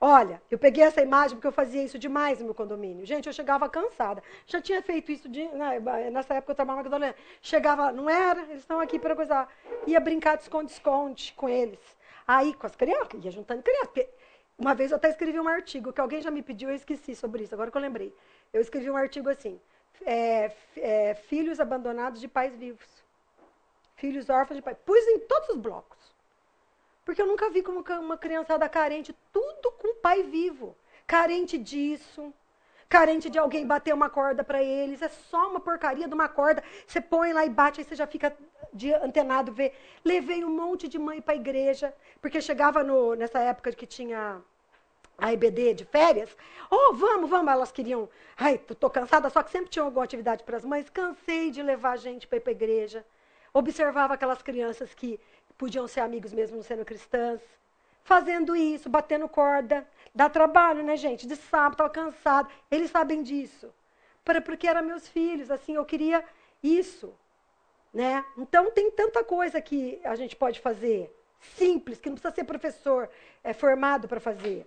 [0.00, 3.06] Olha, eu peguei essa imagem porque eu fazia isso demais no meu condomínio.
[3.06, 4.22] Gente, eu chegava cansada.
[4.46, 5.80] Já tinha feito isso de, né,
[6.10, 9.48] nessa época eu trabalhava com a Chegava, não era, eles estão aqui para coisar.
[9.86, 11.80] Ia brincar de esconde-esconde com eles.
[12.26, 14.06] Aí, com as crianças, ia juntando crianças.
[14.58, 17.44] Uma vez eu até escrevi um artigo que alguém já me pediu, eu esqueci sobre
[17.44, 18.14] isso, agora que eu lembrei.
[18.52, 19.60] Eu escrevi um artigo assim:
[20.04, 22.86] é, é, Filhos abandonados de pais vivos.
[23.96, 24.76] Filhos órfãos de pais.
[24.84, 26.14] Pus em todos os blocos.
[27.04, 30.76] Porque eu nunca vi como uma criançada carente, tudo com pai vivo.
[31.06, 32.32] Carente disso,
[32.88, 35.02] carente de alguém bater uma corda para eles.
[35.02, 36.62] É só uma porcaria de uma corda.
[36.86, 38.36] Você põe lá e bate, aí você já fica
[38.72, 39.72] de antenado, vê.
[40.04, 44.40] Levei um monte de mãe para a igreja, porque chegava no, nessa época que tinha
[45.18, 46.36] a EBD de férias.
[46.70, 47.52] Oh, vamos, vamos.
[47.52, 48.08] Elas queriam.
[48.36, 50.90] Ai, tô cansada, só que sempre tinha alguma atividade para as mães.
[50.90, 53.04] Cansei de levar gente para ir para a igreja.
[53.52, 55.18] Observava aquelas crianças que
[55.56, 57.40] podiam ser amigos mesmo não sendo cristãs.
[58.04, 59.86] Fazendo isso, batendo corda.
[60.16, 61.26] Dá trabalho, né, gente?
[61.26, 62.48] De sábado, estava cansado.
[62.70, 63.70] Eles sabem disso.
[64.24, 66.24] Para, porque eram meus filhos, assim, eu queria
[66.62, 67.14] isso.
[67.92, 68.24] Né?
[68.38, 71.14] Então, tem tanta coisa que a gente pode fazer.
[71.38, 73.10] Simples, que não precisa ser professor
[73.44, 74.66] é, formado para fazer.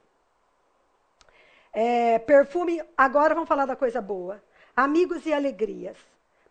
[1.74, 4.40] É, perfume, agora vamos falar da coisa boa.
[4.76, 5.98] Amigos e alegrias.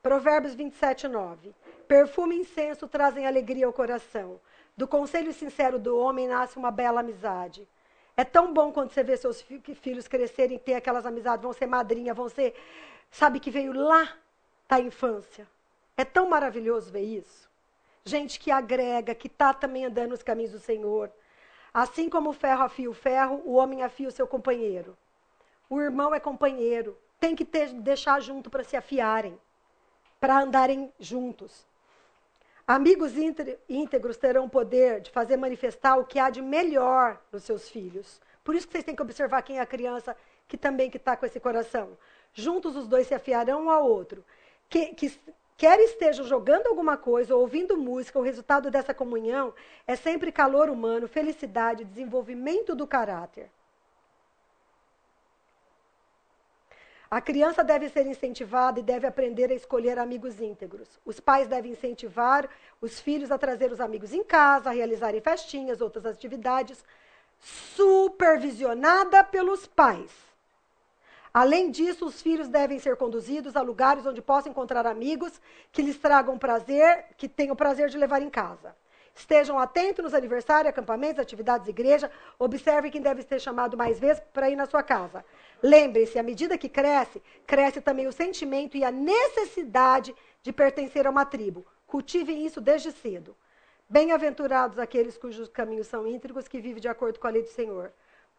[0.03, 1.55] Provérbios 27, 9.
[1.87, 4.41] Perfume e incenso trazem alegria ao coração.
[4.77, 7.69] Do conselho sincero do homem nasce uma bela amizade.
[8.19, 12.13] É tão bom quando você vê seus filhos crescerem, ter aquelas amizades, vão ser madrinha,
[12.13, 12.53] vão ser,
[13.13, 14.13] sabe que veio lá
[14.69, 15.47] da infância.
[15.97, 17.49] É tão maravilhoso ver isso.
[18.05, 21.13] Gente que agrega, que está também andando nos caminhos do Senhor.
[21.73, 24.99] Assim como o ferro afia o ferro, o homem afia o seu companheiro.
[25.71, 26.99] O irmão é companheiro.
[27.21, 29.39] Tem que ter, deixar junto para se afiarem,
[30.19, 31.65] para andarem juntos.
[32.69, 33.15] Amigos
[33.67, 38.21] íntegros terão o poder de fazer manifestar o que há de melhor nos seus filhos.
[38.45, 40.15] Por isso que vocês têm que observar quem é a criança
[40.47, 41.97] que também que está com esse coração.
[42.35, 44.23] Juntos os dois se afiarão um ao outro.
[44.69, 45.19] Que, que,
[45.57, 49.55] quer estejam jogando alguma coisa ou ouvindo música, o resultado dessa comunhão
[49.87, 53.51] é sempre calor humano, felicidade, desenvolvimento do caráter.
[57.11, 61.01] A criança deve ser incentivada e deve aprender a escolher amigos íntegros.
[61.07, 62.47] Os pais devem incentivar
[62.83, 66.85] os filhos a trazer os amigos em casa, a realizarem festinhas, outras atividades,
[67.41, 70.11] supervisionada pelos pais.
[71.33, 75.41] Além disso, os filhos devem ser conduzidos a lugares onde possam encontrar amigos
[75.73, 78.77] que lhes tragam prazer, que tenham prazer de levar em casa.
[79.19, 82.09] Estejam atentos nos aniversários, acampamentos, atividades de igreja.
[82.39, 85.25] Observe quem deve ser chamado mais vezes para ir na sua casa.
[85.61, 91.11] Lembre-se, à medida que cresce, cresce também o sentimento e a necessidade de pertencer a
[91.11, 91.67] uma tribo.
[91.85, 93.37] Cultivem isso desde cedo.
[93.89, 97.93] Bem-aventurados aqueles cujos caminhos são íntegros, que vivem de acordo com a lei do Senhor.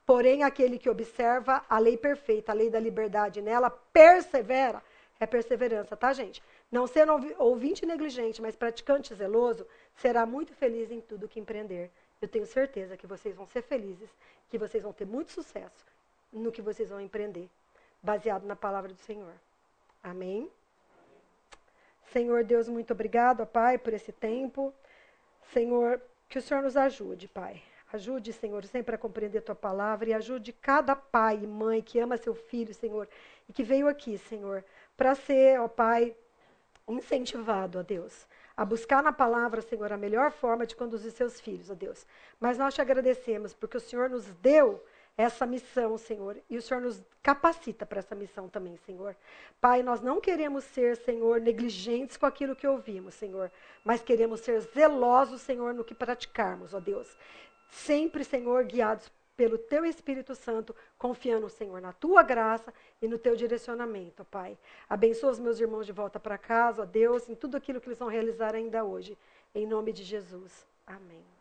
[0.05, 4.81] Porém, aquele que observa a lei perfeita, a lei da liberdade, nela persevera,
[5.19, 6.41] é perseverança, tá, gente?
[6.71, 9.67] Não sendo ouvinte negligente, mas praticante zeloso,
[10.01, 11.91] será muito feliz em tudo que empreender.
[12.21, 14.09] Eu tenho certeza que vocês vão ser felizes,
[14.49, 15.85] que vocês vão ter muito sucesso
[16.31, 17.49] no que vocês vão empreender,
[18.01, 19.33] baseado na palavra do Senhor.
[20.03, 20.49] Amém?
[22.11, 24.73] Senhor Deus, muito obrigado, Pai, por esse tempo.
[25.53, 27.61] Senhor, que o Senhor nos ajude, Pai.
[27.91, 32.17] Ajude, Senhor, sempre a compreender tua palavra e ajude cada pai e mãe que ama
[32.17, 33.07] seu filho, Senhor,
[33.47, 34.63] e que veio aqui, Senhor,
[34.95, 36.15] para ser, ó Pai,
[36.87, 38.27] incentivado, ó Deus,
[38.59, 42.05] a buscar na palavra, Senhor, a melhor forma de conduzir seus filhos, ó Deus.
[42.41, 44.83] Mas nós te agradecemos porque o Senhor nos deu
[45.17, 49.15] essa missão, Senhor, e o Senhor nos capacita para essa missão também, Senhor.
[49.61, 53.49] Pai, nós não queremos ser, Senhor, negligentes com aquilo que ouvimos, Senhor,
[53.81, 57.17] mas queremos ser zelosos, Senhor, no que praticarmos, ó Deus.
[57.69, 59.09] Sempre, Senhor, guiados
[59.39, 64.57] pelo teu Espírito Santo, confiando, Senhor, na tua graça e no teu direcionamento, Pai.
[64.89, 67.97] Abençoa os meus irmãos de volta para casa, ó Deus, em tudo aquilo que eles
[67.97, 69.17] vão realizar ainda hoje.
[69.55, 70.67] Em nome de Jesus.
[70.85, 71.38] Amém.